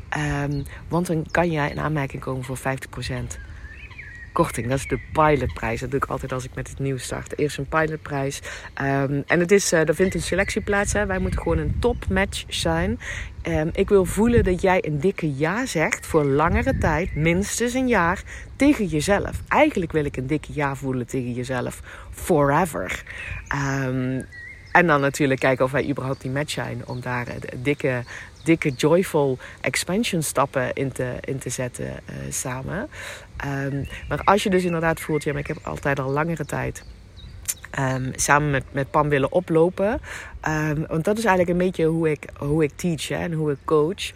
Ehm, 0.08 0.62
want 0.88 1.06
dan 1.06 1.26
kan 1.30 1.50
jij 1.50 1.70
in 1.70 1.80
aanmerking 1.80 2.22
komen 2.22 2.44
voor 2.44 2.58
50% 2.58 3.38
korting. 4.34 4.68
Dat 4.68 4.78
is 4.78 4.88
de 4.88 4.98
pilotprijs. 5.12 5.80
Dat 5.80 5.90
doe 5.90 6.00
ik 6.00 6.10
altijd 6.10 6.32
als 6.32 6.44
ik 6.44 6.54
met 6.54 6.68
het 6.68 6.78
nieuws 6.78 7.02
start. 7.02 7.38
Eerst 7.38 7.58
een 7.58 7.66
pilotprijs. 7.66 8.42
Ehm, 8.74 9.22
en 9.26 9.40
het 9.40 9.50
is, 9.50 9.72
eh 9.72 9.88
er 9.88 9.94
vindt 9.94 10.14
een 10.14 10.22
selectie 10.22 10.60
plaats. 10.60 10.92
Wij 10.92 11.18
moeten 11.18 11.40
gewoon 11.40 11.58
een 11.58 11.76
topmatch 11.80 12.44
zijn. 12.48 12.98
Ehm, 13.42 13.68
ik 13.72 13.88
wil 13.88 14.04
voelen 14.04 14.44
dat 14.44 14.60
jij 14.60 14.84
een 14.86 15.00
dikke 15.00 15.34
ja 15.36 15.66
zegt 15.66 16.06
voor 16.06 16.24
langere 16.24 16.78
tijd, 16.78 17.14
minstens 17.14 17.74
een 17.74 17.88
jaar, 17.88 18.22
tegen 18.56 18.86
jezelf. 18.86 19.40
Eigenlijk 19.48 19.92
wil 19.92 20.04
ik 20.04 20.16
een 20.16 20.26
dikke 20.26 20.52
ja 20.52 20.74
voelen 20.74 21.06
tegen 21.06 21.32
jezelf. 21.32 21.80
Forever. 22.10 23.02
Ehm, 23.48 24.20
en 24.72 24.86
dan 24.86 25.00
natuurlijk 25.00 25.40
kijken 25.40 25.64
of 25.64 25.70
wij 25.70 25.88
überhaupt 25.88 26.20
die 26.20 26.30
match 26.30 26.50
zijn. 26.50 26.82
Om 26.86 27.00
daar 27.00 27.26
eh, 27.26 27.34
dikke, 27.56 28.02
dikke 28.44 28.70
joyful 28.70 29.38
expansion 29.60 30.22
stappen 30.22 30.72
in 30.72 30.92
te, 30.92 31.14
in 31.20 31.38
te 31.38 31.50
zetten 31.50 31.86
eh, 31.86 32.14
samen. 32.30 32.88
Ehm, 33.36 33.84
maar 34.08 34.20
als 34.24 34.42
je 34.42 34.50
dus 34.50 34.64
inderdaad 34.64 35.00
voelt, 35.00 35.24
ja, 35.24 35.32
maar 35.32 35.40
ik 35.40 35.46
heb 35.46 35.58
altijd 35.62 35.98
al 35.98 36.10
langere 36.10 36.44
tijd 36.44 36.84
ehm, 37.70 38.10
samen 38.14 38.50
met, 38.50 38.64
met 38.72 38.90
Pam 38.90 39.08
willen 39.08 39.32
oplopen. 39.32 40.00
Ehm, 40.40 40.82
want 40.86 41.04
dat 41.04 41.18
is 41.18 41.24
eigenlijk 41.24 41.58
een 41.58 41.66
beetje 41.66 41.84
hoe 41.84 42.10
ik, 42.10 42.28
hoe 42.38 42.62
ik 42.62 42.72
teach 42.76 43.10
en 43.10 43.32
hoe 43.32 43.50
ik 43.50 43.58
coach. 43.64 44.12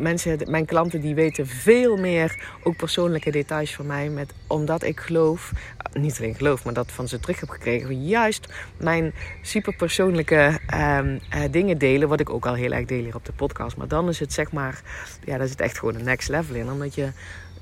Mensen, 0.00 0.38
mijn 0.48 0.64
klanten 0.64 1.00
die 1.00 1.14
weten 1.14 1.46
veel 1.46 1.96
meer, 1.96 2.42
ook 2.62 2.76
persoonlijke 2.76 3.30
details 3.30 3.74
van 3.74 3.86
mij. 3.86 4.08
Met, 4.08 4.32
omdat 4.46 4.82
ik 4.82 5.00
geloof, 5.00 5.52
eh, 5.76 6.02
niet 6.02 6.18
alleen 6.18 6.34
geloof, 6.34 6.64
maar 6.64 6.74
dat 6.74 6.92
van 6.92 7.08
ze 7.08 7.20
terug 7.20 7.40
heb 7.40 7.48
gekregen. 7.48 8.06
Juist 8.06 8.52
mijn 8.76 9.12
super 9.42 9.76
persoonlijke 9.76 10.58
ehm, 10.66 11.18
eh, 11.30 11.42
dingen 11.50 11.78
delen. 11.78 12.08
Wat 12.08 12.20
ik 12.20 12.30
ook 12.30 12.46
al 12.46 12.54
heel 12.54 12.72
erg 12.72 12.86
deel 12.86 13.04
hier 13.04 13.14
op 13.14 13.24
de 13.24 13.32
podcast. 13.32 13.76
Maar 13.76 13.88
dan 13.88 14.08
is 14.08 14.20
het 14.20 14.32
zeg 14.32 14.52
maar, 14.52 14.82
ja, 15.24 15.36
dat 15.36 15.44
is 15.44 15.50
het 15.50 15.60
echt 15.60 15.78
gewoon 15.78 15.94
een 15.94 16.04
next 16.04 16.28
level 16.28 16.54
in. 16.54 16.70
Omdat 16.70 16.94
je 16.94 17.08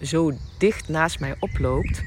zo 0.00 0.32
dicht 0.58 0.88
naast 0.88 1.20
mij 1.20 1.36
oploopt. 1.38 2.02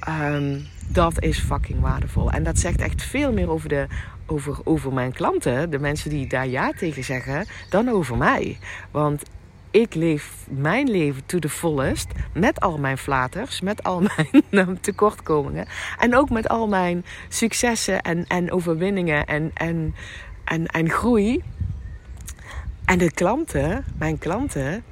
Ehm, 0.00 0.60
dat 0.88 1.22
is 1.22 1.38
fucking 1.38 1.80
waardevol. 1.80 2.30
En 2.30 2.42
dat 2.42 2.58
zegt 2.58 2.80
echt 2.80 3.02
veel 3.02 3.32
meer 3.32 3.50
over, 3.50 3.68
de, 3.68 3.86
over, 4.26 4.58
over 4.64 4.92
mijn 4.92 5.12
klanten, 5.12 5.70
de 5.70 5.78
mensen 5.78 6.10
die 6.10 6.28
daar 6.28 6.46
ja 6.46 6.72
tegen 6.72 7.04
zeggen, 7.04 7.46
dan 7.70 7.88
over 7.88 8.16
mij. 8.16 8.58
Want 8.90 9.22
ik 9.70 9.94
leef 9.94 10.32
mijn 10.48 10.90
leven 10.90 11.26
to 11.26 11.38
the 11.38 11.48
fullest. 11.48 12.08
Met 12.32 12.60
al 12.60 12.78
mijn 12.78 12.98
flaters, 12.98 13.60
met 13.60 13.82
al 13.82 14.02
mijn 14.50 14.80
tekortkomingen. 14.80 15.66
En 15.98 16.16
ook 16.16 16.30
met 16.30 16.48
al 16.48 16.68
mijn 16.68 17.04
successen 17.28 18.02
en, 18.02 18.26
en 18.26 18.52
overwinningen 18.52 19.26
en, 19.26 19.50
en, 19.54 19.94
en, 20.44 20.66
en 20.66 20.90
groei. 20.90 21.42
En 22.84 22.98
de 22.98 23.10
klanten, 23.10 23.84
mijn 23.98 24.18
klanten, 24.18 24.84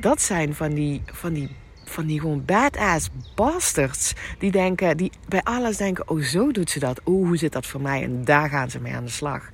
dat 0.00 0.20
zijn 0.20 0.54
van 0.54 0.74
die, 0.74 1.02
van 1.06 1.32
die, 1.32 1.56
van 1.84 2.06
die 2.06 2.20
gewoon 2.20 2.44
badass 2.44 3.10
bastards. 3.34 4.14
Die 4.38 4.50
denken, 4.50 4.96
die 4.96 5.12
bij 5.28 5.42
alles 5.42 5.76
denken, 5.76 6.08
oh 6.08 6.22
zo 6.22 6.52
doet 6.52 6.70
ze 6.70 6.78
dat. 6.78 7.00
Oh, 7.04 7.26
hoe 7.26 7.36
zit 7.36 7.52
dat 7.52 7.66
voor 7.66 7.80
mij? 7.80 8.02
En 8.02 8.24
daar 8.24 8.48
gaan 8.48 8.70
ze 8.70 8.80
mee 8.80 8.94
aan 8.94 9.04
de 9.04 9.10
slag. 9.10 9.50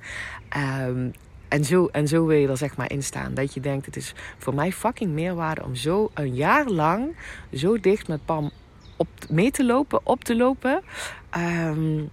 Ehm, 0.49 1.09
en 1.55 1.63
zo, 1.63 1.85
en 1.91 2.07
zo 2.07 2.25
wil 2.25 2.37
je 2.37 2.47
er 2.47 2.57
zeg 2.57 2.77
maar 2.77 2.91
in 2.91 3.03
staan. 3.03 3.33
Dat 3.33 3.53
je 3.53 3.59
denkt, 3.59 3.85
het 3.85 3.95
is 3.95 4.13
voor 4.37 4.53
mij 4.55 4.71
fucking 4.71 5.11
meerwaarde 5.11 5.63
om 5.63 5.75
zo 5.75 6.11
een 6.13 6.33
jaar 6.33 6.65
lang 6.65 7.15
zo 7.53 7.79
dicht 7.79 8.07
met 8.07 8.25
Pam 8.25 8.51
op, 8.97 9.07
mee 9.29 9.51
te 9.51 9.65
lopen, 9.65 9.99
op 10.03 10.23
te 10.23 10.35
lopen. 10.35 10.81
Ehm, 11.29 12.03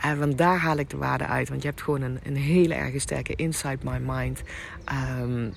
en 0.00 0.18
want 0.18 0.38
daar 0.38 0.58
haal 0.58 0.76
ik 0.76 0.90
de 0.90 0.96
waarde 0.96 1.26
uit. 1.26 1.48
Want 1.48 1.62
je 1.62 1.68
hebt 1.68 1.82
gewoon 1.82 2.02
een, 2.02 2.18
een 2.22 2.36
hele 2.36 2.74
erg 2.74 3.00
sterke 3.00 3.34
inside 3.34 3.78
my 3.84 3.98
mind. 3.98 4.42
Ehm, 4.84 5.50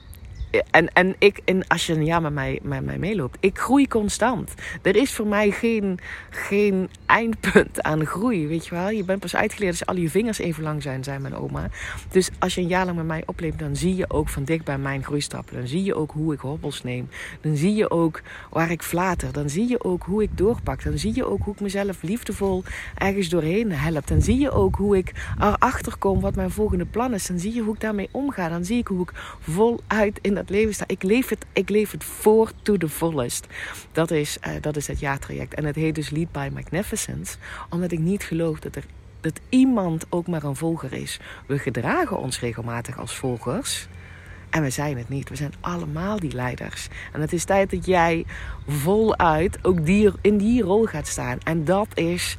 en, 0.71 0.93
en, 0.93 1.15
ik, 1.19 1.41
en 1.45 1.67
als 1.67 1.85
je 1.85 1.93
een 1.93 2.05
jaar 2.05 2.21
met 2.21 2.33
mij, 2.33 2.59
met 2.63 2.85
mij 2.85 2.97
meeloopt, 2.97 3.37
ik 3.39 3.57
groei 3.57 3.87
constant. 3.87 4.53
Er 4.81 4.95
is 4.95 5.13
voor 5.13 5.27
mij 5.27 5.51
geen, 5.51 5.99
geen 6.29 6.89
eindpunt 7.05 7.81
aan 7.81 8.05
groei, 8.05 8.47
weet 8.47 8.65
je 8.67 8.75
wel. 8.75 8.89
Je 8.89 9.03
bent 9.03 9.19
pas 9.19 9.35
uitgeleerd 9.35 9.71
als 9.71 9.85
al 9.85 9.95
je 9.95 10.09
vingers 10.09 10.37
even 10.37 10.63
lang 10.63 10.81
zijn, 10.81 11.03
zei 11.03 11.19
mijn 11.19 11.35
oma. 11.35 11.69
Dus 12.09 12.29
als 12.39 12.55
je 12.55 12.61
een 12.61 12.67
jaar 12.67 12.85
lang 12.85 12.97
met 12.97 13.05
mij 13.05 13.23
opleeft, 13.25 13.59
dan 13.59 13.75
zie 13.75 13.95
je 13.95 14.09
ook 14.09 14.29
van 14.29 14.43
dichtbij 14.43 14.77
mijn 14.77 15.03
groeistappen. 15.03 15.55
Dan 15.55 15.67
zie 15.67 15.83
je 15.83 15.95
ook 15.95 16.11
hoe 16.11 16.33
ik 16.33 16.39
hobbels 16.39 16.83
neem. 16.83 17.09
Dan 17.41 17.55
zie 17.55 17.75
je 17.75 17.89
ook 17.89 18.21
waar 18.49 18.71
ik 18.71 18.81
flater. 18.81 19.31
Dan 19.31 19.49
zie 19.49 19.69
je 19.69 19.83
ook 19.83 20.03
hoe 20.03 20.23
ik 20.23 20.37
doorpak. 20.37 20.83
Dan 20.83 20.97
zie 20.97 21.15
je 21.15 21.25
ook 21.25 21.43
hoe 21.43 21.53
ik 21.53 21.59
mezelf 21.59 22.01
liefdevol 22.01 22.63
ergens 22.97 23.29
doorheen 23.29 23.71
help. 23.71 24.07
Dan 24.07 24.21
zie 24.21 24.39
je 24.39 24.51
ook 24.51 24.75
hoe 24.75 24.97
ik 24.97 25.11
erachter 25.39 25.97
kom 25.97 26.19
wat 26.21 26.35
mijn 26.35 26.51
volgende 26.51 26.85
plan 26.85 27.13
is. 27.13 27.27
Dan 27.27 27.39
zie 27.39 27.53
je 27.53 27.61
hoe 27.61 27.73
ik 27.73 27.79
daarmee 27.79 28.09
omga. 28.11 28.49
Dan 28.49 28.65
zie 28.65 28.77
ik 28.77 28.87
hoe 28.87 29.01
ik 29.01 29.11
voluit 29.39 30.19
in 30.21 30.33
leven. 30.49 30.85
Ik 30.87 31.03
leef 31.03 31.29
het, 31.29 31.45
ik 31.53 31.69
leef 31.69 31.91
het 31.91 32.03
voor 32.03 32.51
to 32.61 32.77
the 32.77 32.89
fullest. 32.89 33.47
Dat 33.91 34.11
is, 34.11 34.37
uh, 34.47 34.53
dat 34.61 34.75
is 34.75 34.87
het 34.87 34.99
jaartraject. 34.99 35.53
En 35.53 35.65
het 35.65 35.75
heet 35.75 35.95
dus 35.95 36.09
Lead 36.09 36.31
by 36.31 36.49
Magnificence. 36.53 37.37
Omdat 37.69 37.91
ik 37.91 37.99
niet 37.99 38.23
geloof 38.23 38.59
dat 38.59 38.75
er 38.75 38.83
dat 39.25 39.39
iemand 39.49 40.05
ook 40.09 40.27
maar 40.27 40.43
een 40.43 40.55
volger 40.55 40.93
is. 40.93 41.19
We 41.45 41.59
gedragen 41.59 42.17
ons 42.17 42.39
regelmatig 42.39 42.99
als 42.99 43.15
volgers. 43.15 43.87
En 44.49 44.61
we 44.61 44.69
zijn 44.69 44.97
het 44.97 45.09
niet. 45.09 45.29
We 45.29 45.35
zijn 45.35 45.53
allemaal 45.59 46.19
die 46.19 46.33
leiders. 46.33 46.87
En 47.13 47.21
het 47.21 47.33
is 47.33 47.43
tijd 47.43 47.71
dat 47.71 47.85
jij 47.85 48.25
voluit 48.67 49.59
ook 49.61 49.85
die, 49.85 50.11
in 50.21 50.37
die 50.37 50.61
rol 50.61 50.85
gaat 50.85 51.07
staan. 51.07 51.37
En 51.43 51.65
dat 51.65 51.87
is 51.93 52.37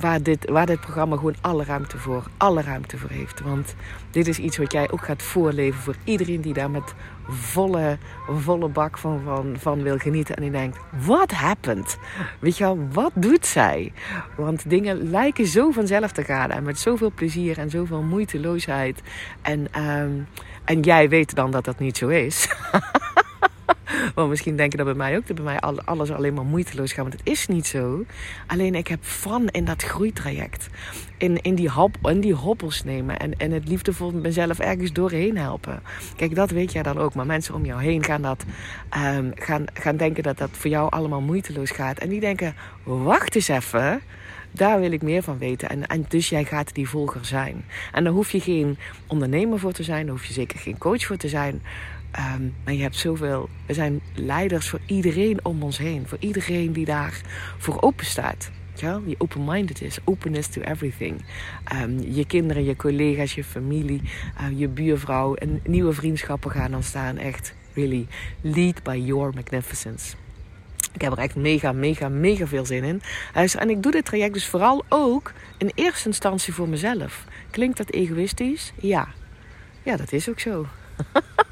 waar 0.00 0.22
dit, 0.22 0.46
programma 0.80 1.16
gewoon 1.16 1.34
alle 1.40 1.64
ruimte 1.64 1.98
voor, 1.98 2.26
alle 2.36 2.62
ruimte 2.62 2.98
voor 2.98 3.10
heeft. 3.10 3.40
Want 3.40 3.74
dit 4.10 4.28
is 4.28 4.38
iets 4.38 4.56
wat 4.56 4.72
jij 4.72 4.90
ook 4.90 5.04
gaat 5.04 5.22
voorleven 5.22 5.80
voor 5.80 5.94
iedereen 6.04 6.40
die 6.40 6.52
daar 6.52 6.70
met 6.70 6.94
volle, 7.28 7.98
volle 8.28 8.68
bak 8.68 8.98
van, 8.98 9.20
van, 9.58 9.82
wil 9.82 9.98
genieten. 9.98 10.36
En 10.36 10.42
die 10.42 10.50
denkt, 10.50 10.78
what 11.06 11.30
happened? 11.30 11.98
Weet 12.38 12.56
je 12.56 12.86
wat 12.92 13.12
doet 13.14 13.46
zij? 13.46 13.92
Want 14.36 14.70
dingen 14.70 15.10
lijken 15.10 15.46
zo 15.46 15.70
vanzelf 15.70 16.12
te 16.12 16.24
gaan. 16.24 16.50
En 16.50 16.62
met 16.62 16.78
zoveel 16.78 17.12
plezier 17.14 17.58
en 17.58 17.70
zoveel 17.70 18.02
moeiteloosheid. 18.02 19.02
En, 19.42 19.82
um, 19.82 20.26
en 20.64 20.80
jij 20.80 21.08
weet 21.08 21.34
dan 21.34 21.50
dat 21.50 21.64
dat 21.64 21.78
niet 21.78 21.96
zo 21.96 22.08
is. 22.08 22.48
Want 24.14 24.28
misschien 24.28 24.56
denk 24.56 24.70
je 24.70 24.76
dat 24.76 24.86
bij 24.86 24.94
mij 24.94 25.16
ook, 25.16 25.26
dat 25.26 25.36
bij 25.36 25.44
mij 25.44 25.60
alles 25.84 26.10
alleen 26.10 26.34
maar 26.34 26.44
moeiteloos 26.44 26.92
gaat. 26.92 27.04
Maar 27.04 27.12
het 27.12 27.28
is 27.28 27.46
niet 27.46 27.66
zo. 27.66 28.04
Alleen 28.46 28.74
ik 28.74 28.88
heb 28.88 29.04
van 29.04 29.48
in 29.48 29.64
dat 29.64 29.82
groeitraject. 29.82 30.68
In, 31.16 31.42
in, 31.42 31.54
die, 31.54 31.70
hop, 31.70 31.96
in 32.02 32.20
die 32.20 32.34
hobbels 32.34 32.84
nemen. 32.84 33.18
En, 33.18 33.38
en 33.38 33.50
het 33.50 33.68
liefdevol 33.68 34.10
mezelf 34.10 34.58
ergens 34.58 34.92
doorheen 34.92 35.38
helpen. 35.38 35.82
Kijk, 36.16 36.34
dat 36.34 36.50
weet 36.50 36.72
jij 36.72 36.82
dan 36.82 36.98
ook. 36.98 37.14
Maar 37.14 37.26
mensen 37.26 37.54
om 37.54 37.64
jou 37.64 37.82
heen 37.82 38.04
gaan, 38.04 38.22
dat, 38.22 38.44
um, 38.96 39.32
gaan, 39.34 39.64
gaan 39.72 39.96
denken 39.96 40.22
dat 40.22 40.38
dat 40.38 40.50
voor 40.52 40.70
jou 40.70 40.90
allemaal 40.90 41.20
moeiteloos 41.20 41.70
gaat. 41.70 41.98
En 41.98 42.08
die 42.08 42.20
denken, 42.20 42.54
wacht 42.82 43.34
eens 43.34 43.48
even. 43.48 44.00
Daar 44.50 44.80
wil 44.80 44.92
ik 44.92 45.02
meer 45.02 45.22
van 45.22 45.38
weten. 45.38 45.68
En, 45.68 45.86
en 45.86 46.04
dus 46.08 46.28
jij 46.28 46.44
gaat 46.44 46.74
die 46.74 46.88
volger 46.88 47.24
zijn. 47.24 47.64
En 47.92 48.04
daar 48.04 48.12
hoef 48.12 48.30
je 48.30 48.40
geen 48.40 48.78
ondernemer 49.06 49.58
voor 49.58 49.72
te 49.72 49.82
zijn. 49.82 50.06
Daar 50.06 50.14
hoef 50.14 50.24
je 50.24 50.32
zeker 50.32 50.58
geen 50.58 50.78
coach 50.78 51.04
voor 51.04 51.16
te 51.16 51.28
zijn. 51.28 51.62
Um, 52.18 52.54
maar 52.64 52.74
je 52.74 52.82
hebt 52.82 52.96
zoveel. 52.96 53.48
We 53.66 53.74
zijn 53.74 54.00
leiders 54.14 54.68
voor 54.68 54.80
iedereen 54.86 55.44
om 55.44 55.62
ons 55.62 55.78
heen. 55.78 56.06
Voor 56.06 56.18
iedereen 56.20 56.72
die 56.72 56.84
daar 56.84 57.20
voor 57.58 57.82
open 57.82 58.06
staat. 58.06 58.50
Ja, 58.74 59.00
die 59.04 59.14
open-minded 59.18 59.82
is. 59.82 59.98
Openness 60.04 60.48
to 60.48 60.60
everything. 60.60 61.24
Um, 61.72 62.00
je 62.00 62.26
kinderen, 62.26 62.64
je 62.64 62.76
collega's, 62.76 63.34
je 63.34 63.44
familie, 63.44 64.00
uh, 64.40 64.58
je 64.58 64.68
buurvrouw. 64.68 65.34
En 65.34 65.60
nieuwe 65.64 65.92
vriendschappen 65.92 66.50
gaan 66.50 66.74
ontstaan. 66.74 67.16
Echt, 67.16 67.54
really. 67.74 68.06
Lead 68.40 68.82
by 68.82 69.02
your 69.04 69.34
magnificence. 69.34 70.14
Ik 70.92 71.00
heb 71.00 71.12
er 71.12 71.18
echt 71.18 71.34
mega, 71.34 71.72
mega, 71.72 72.08
mega 72.08 72.46
veel 72.46 72.66
zin 72.66 72.84
in. 72.84 73.02
En 73.58 73.70
ik 73.70 73.82
doe 73.82 73.92
dit 73.92 74.04
traject 74.04 74.34
dus 74.34 74.46
vooral 74.46 74.84
ook 74.88 75.32
in 75.58 75.70
eerste 75.74 76.08
instantie 76.08 76.54
voor 76.54 76.68
mezelf. 76.68 77.24
Klinkt 77.50 77.76
dat 77.76 77.90
egoïstisch? 77.90 78.72
Ja. 78.80 79.08
Ja, 79.82 79.96
dat 79.96 80.12
is 80.12 80.28
ook 80.28 80.40
zo. 80.40 80.66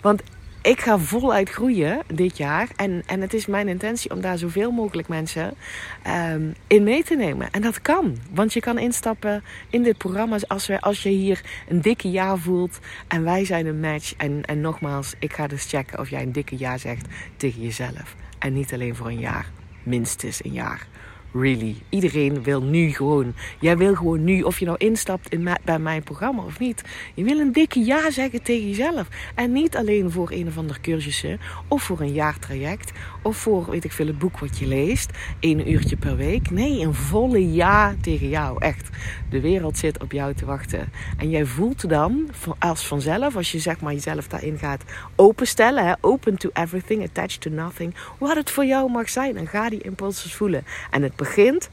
Want 0.00 0.22
ik 0.62 0.80
ga 0.80 0.98
voluit 0.98 1.50
groeien 1.50 2.02
dit 2.06 2.36
jaar. 2.36 2.68
En, 2.76 3.02
en 3.06 3.20
het 3.20 3.34
is 3.34 3.46
mijn 3.46 3.68
intentie 3.68 4.10
om 4.10 4.20
daar 4.20 4.38
zoveel 4.38 4.70
mogelijk 4.70 5.08
mensen 5.08 5.54
ehm, 6.02 6.42
in 6.66 6.82
mee 6.82 7.04
te 7.04 7.16
nemen. 7.16 7.50
En 7.50 7.62
dat 7.62 7.82
kan. 7.82 8.16
Want 8.30 8.52
je 8.52 8.60
kan 8.60 8.78
instappen 8.78 9.44
in 9.70 9.82
dit 9.82 9.98
programma 9.98 10.38
als, 10.46 10.66
we, 10.66 10.80
als 10.80 11.02
je 11.02 11.08
hier 11.08 11.40
een 11.68 11.80
dikke 11.80 12.10
ja 12.10 12.36
voelt. 12.36 12.78
En 13.08 13.24
wij 13.24 13.44
zijn 13.44 13.66
een 13.66 13.80
match. 13.80 14.14
En, 14.16 14.42
en 14.44 14.60
nogmaals, 14.60 15.14
ik 15.18 15.32
ga 15.32 15.46
dus 15.46 15.64
checken 15.64 15.98
of 15.98 16.10
jij 16.10 16.22
een 16.22 16.32
dikke 16.32 16.58
ja 16.58 16.78
zegt 16.78 17.06
tegen 17.36 17.62
jezelf. 17.62 18.16
En 18.38 18.52
niet 18.52 18.72
alleen 18.72 18.96
voor 18.96 19.06
een 19.06 19.20
jaar. 19.20 19.50
Minstens 19.82 20.44
een 20.44 20.52
jaar. 20.52 20.86
Really. 21.32 21.76
Iedereen 21.88 22.42
wil 22.42 22.62
nu 22.62 22.92
gewoon. 22.92 23.34
Jij 23.60 23.76
wil 23.76 23.94
gewoon 23.94 24.24
nu, 24.24 24.42
of 24.42 24.58
je 24.58 24.64
nou 24.64 24.76
instapt 24.78 25.32
in 25.32 25.48
bij 25.64 25.78
mijn 25.78 26.02
programma 26.02 26.42
of 26.42 26.58
niet. 26.58 26.82
Je 27.14 27.24
wil 27.24 27.38
een 27.38 27.52
dikke 27.52 27.84
ja 27.84 28.10
zeggen 28.10 28.42
tegen 28.42 28.68
jezelf. 28.68 29.08
En 29.34 29.52
niet 29.52 29.76
alleen 29.76 30.10
voor 30.10 30.30
een 30.30 30.46
of 30.46 30.58
ander 30.58 30.80
cursussen. 30.80 31.40
Of 31.68 31.82
voor 31.82 32.00
een 32.00 32.12
jaartraject. 32.12 32.92
Of 33.28 33.36
voor, 33.36 33.70
weet 33.70 33.84
ik 33.84 33.92
veel, 33.92 34.06
het 34.06 34.18
boek 34.18 34.38
wat 34.38 34.58
je 34.58 34.66
leest. 34.66 35.10
één 35.40 35.70
uurtje 35.70 35.96
per 35.96 36.16
week. 36.16 36.50
Nee, 36.50 36.80
een 36.80 36.94
volle 36.94 37.52
ja 37.52 37.94
tegen 38.00 38.28
jou. 38.28 38.62
Echt. 38.62 38.88
De 39.30 39.40
wereld 39.40 39.78
zit 39.78 40.02
op 40.02 40.12
jou 40.12 40.34
te 40.34 40.44
wachten. 40.44 40.92
En 41.16 41.30
jij 41.30 41.44
voelt 41.44 41.88
dan 41.88 42.30
als 42.58 42.86
vanzelf, 42.86 43.36
als 43.36 43.52
je 43.52 43.58
zeg 43.58 43.80
maar 43.80 43.92
jezelf 43.92 44.28
daarin 44.28 44.58
gaat 44.58 44.82
openstellen. 45.16 45.86
Hè, 45.86 45.92
open 46.00 46.36
to 46.36 46.50
everything, 46.52 47.02
attached 47.02 47.40
to 47.40 47.50
nothing. 47.50 47.94
Wat 48.18 48.36
het 48.36 48.50
voor 48.50 48.64
jou 48.64 48.90
mag 48.90 49.08
zijn. 49.08 49.36
En 49.36 49.46
ga 49.46 49.68
die 49.68 49.82
impulsen 49.82 50.30
voelen. 50.30 50.64
En 50.90 51.02
het 51.02 51.16
begint 51.16 51.70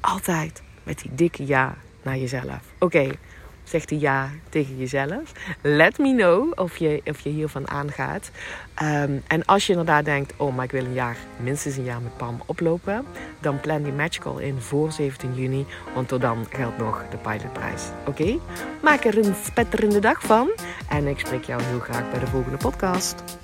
altijd 0.00 0.62
met 0.82 0.98
die 0.98 1.10
dikke 1.14 1.46
ja 1.46 1.76
naar 2.02 2.18
jezelf. 2.18 2.60
Oké, 2.78 3.10
zegt 3.64 3.88
die 3.88 3.98
ja 3.98 4.30
tegen 4.48 4.76
jezelf. 4.76 5.32
Let 5.62 5.98
me 5.98 6.14
know 6.14 6.52
of 6.54 6.76
je, 6.76 7.00
of 7.04 7.20
je 7.20 7.30
hiervan 7.30 7.68
aangaat. 7.68 8.30
Ehm, 8.74 9.18
en 9.26 9.44
als 9.44 9.66
je 9.66 9.72
inderdaad 9.72 10.04
denkt, 10.04 10.32
oh, 10.36 10.54
maar 10.54 10.64
ik 10.64 10.70
wil 10.70 10.84
een 10.84 10.92
jaar, 10.92 11.16
minstens 11.36 11.76
een 11.76 11.84
jaar 11.84 12.00
met 12.00 12.16
Pam 12.16 12.42
oplopen, 12.46 13.04
dan 13.40 13.60
plan 13.60 13.82
die 13.82 13.92
matchcall 13.92 14.42
in 14.42 14.60
voor 14.60 14.92
17 14.92 15.34
juni, 15.34 15.66
want 15.94 16.08
tot 16.08 16.20
dan 16.20 16.46
geldt 16.50 16.78
nog 16.78 17.04
de 17.10 17.16
pilotprijs. 17.16 17.82
Oké? 18.06 18.38
Maak 18.82 19.04
er 19.04 19.18
een 19.18 19.34
spetterende 19.44 19.98
dag 19.98 20.22
van 20.22 20.50
en 20.88 21.06
ik 21.06 21.18
spreek 21.18 21.44
jou 21.44 21.62
heel 21.62 21.80
graag 21.80 22.10
bij 22.10 22.20
de 22.20 22.26
volgende 22.26 22.58
podcast. 22.58 23.43